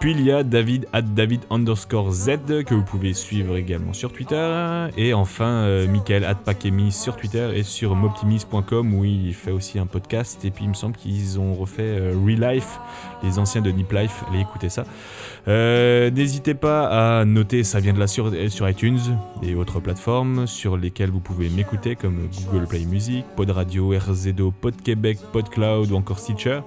Puis 0.00 0.12
il 0.12 0.22
y 0.22 0.32
a 0.32 0.42
David 0.42 0.86
at 0.94 1.02
David 1.02 1.42
underscore 1.50 2.10
Z 2.10 2.64
que 2.64 2.74
vous 2.74 2.82
pouvez 2.82 3.12
suivre 3.12 3.58
également 3.58 3.92
sur 3.92 4.10
Twitter. 4.10 4.88
Et 4.96 5.12
enfin 5.12 5.64
euh, 5.64 5.86
Michael 5.86 6.24
at 6.24 6.36
Pakemi 6.36 6.90
sur 6.90 7.16
Twitter 7.16 7.50
et 7.54 7.62
sur 7.62 7.94
moptimis.com 7.94 8.94
où 8.94 9.04
il 9.04 9.34
fait 9.34 9.50
aussi 9.50 9.78
un 9.78 9.84
podcast. 9.84 10.42
Et 10.46 10.50
puis 10.50 10.64
il 10.64 10.70
me 10.70 10.74
semble 10.74 10.96
qu'ils 10.96 11.38
ont 11.38 11.52
refait 11.52 11.82
euh, 11.82 12.14
Relife, 12.14 12.80
les 13.22 13.38
anciens 13.38 13.60
de 13.60 13.70
Nip 13.70 13.92
Life. 13.92 14.24
Allez 14.30 14.40
écouter 14.40 14.70
ça. 14.70 14.84
Euh, 15.48 16.10
N'hésitez 16.10 16.54
pas 16.54 17.18
à 17.20 17.26
noter, 17.26 17.62
ça 17.62 17.78
vient 17.78 17.92
de 17.92 18.00
là 18.00 18.06
sur 18.06 18.68
iTunes 18.70 18.99
et 19.42 19.54
autres 19.54 19.80
plateformes 19.80 20.46
sur 20.46 20.76
lesquelles 20.76 21.10
vous 21.10 21.20
pouvez 21.20 21.48
m'écouter 21.48 21.96
comme 21.96 22.28
Google 22.46 22.66
Play 22.66 22.84
Music, 22.84 23.24
Pod 23.36 23.50
Radio, 23.50 23.90
RZO, 23.90 24.50
Pod 24.50 24.80
Québec, 24.82 25.18
PodCloud 25.32 25.90
ou 25.90 25.96
encore 25.96 26.18
Stitcher. 26.18 26.60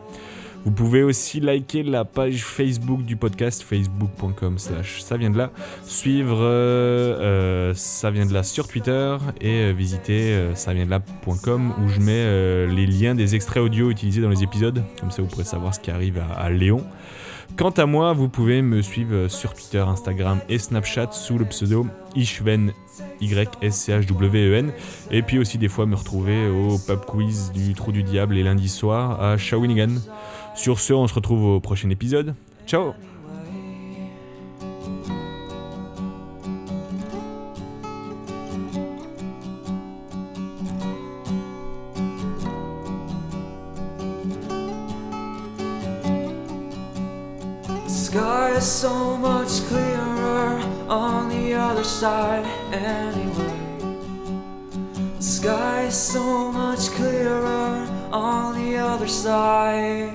Vous 0.66 0.72
pouvez 0.72 1.04
aussi 1.04 1.42
liker 1.42 1.84
la 1.84 2.06
page 2.06 2.46
Facebook 2.46 3.04
du 3.04 3.18
podcast, 3.18 3.64
facebook.com 3.64 4.58
slash 4.58 5.02
ça 5.02 5.18
vient 5.18 5.30
de 5.30 5.38
là, 5.38 5.52
suivre 5.84 6.38
euh, 6.40 7.20
euh, 7.20 7.74
ça 7.76 8.12
vient 8.12 8.26
de 8.26 8.34
là 8.34 8.44
sur 8.44 8.68
Twitter 8.70 9.18
et 9.42 9.64
euh, 9.64 9.72
visiter 9.74 10.32
euh, 10.34 10.56
ça 10.56 10.74
vient 10.74 10.86
de 10.86 10.90
là.com 10.90 11.74
où 11.84 11.90
je 11.90 12.00
mets 12.00 12.68
les 12.68 12.86
liens 12.86 13.14
des 13.14 13.36
extraits 13.36 13.62
audio 13.62 13.90
utilisés 13.90 14.22
dans 14.22 14.30
les 14.30 14.44
épisodes, 14.44 14.82
comme 15.02 15.12
ça 15.12 15.22
vous 15.22 15.28
pourrez 15.28 15.44
savoir 15.44 15.76
ce 15.76 15.82
qui 15.82 15.92
arrive 15.92 16.18
à, 16.18 16.34
à 16.34 16.50
Léon. 16.50 16.86
Quant 17.56 17.70
à 17.70 17.86
moi, 17.86 18.14
vous 18.14 18.30
pouvez 18.30 18.62
me 18.62 18.82
suivre 18.82 19.28
sur 19.28 19.54
Twitter, 19.54 19.80
Instagram 19.80 20.40
et 20.50 20.58
Snapchat 20.58 21.12
sous 21.12 21.38
le 21.38 21.46
pseudo 21.46 21.86
Ishven 22.16 22.74
Y-S-C-H-W-E-N. 23.22 24.72
Et 25.12 25.22
puis 25.22 25.38
aussi 25.38 25.60
des 25.60 25.70
fois 25.70 25.86
me 25.86 25.96
retrouver 25.96 26.48
au 26.48 26.78
pub 26.80 27.06
quiz 27.06 27.52
du 27.54 27.74
Trou 27.74 27.92
du 27.92 28.02
Diable 28.02 28.34
les 28.36 28.44
lundis 28.44 28.70
soirs 28.70 29.22
à 29.22 29.38
Shawinigan. 29.38 29.96
Sur 30.56 30.80
ce, 30.80 30.94
on 30.94 31.08
se 31.08 31.14
retrouve 31.14 31.46
au 31.46 31.60
prochain 31.60 31.90
épisode. 31.90 32.34
Ciao 32.66 32.94
the 52.04 52.10
other 52.10 52.44
side 52.44 52.46
anyway. 52.74 54.00
Sky 55.20 55.86
is 55.86 55.96
so 55.96 56.52
much 56.52 56.90
clearer 56.92 57.88
on 58.12 58.56
the 58.56 58.78
other 58.78 59.08
side. 59.08 60.13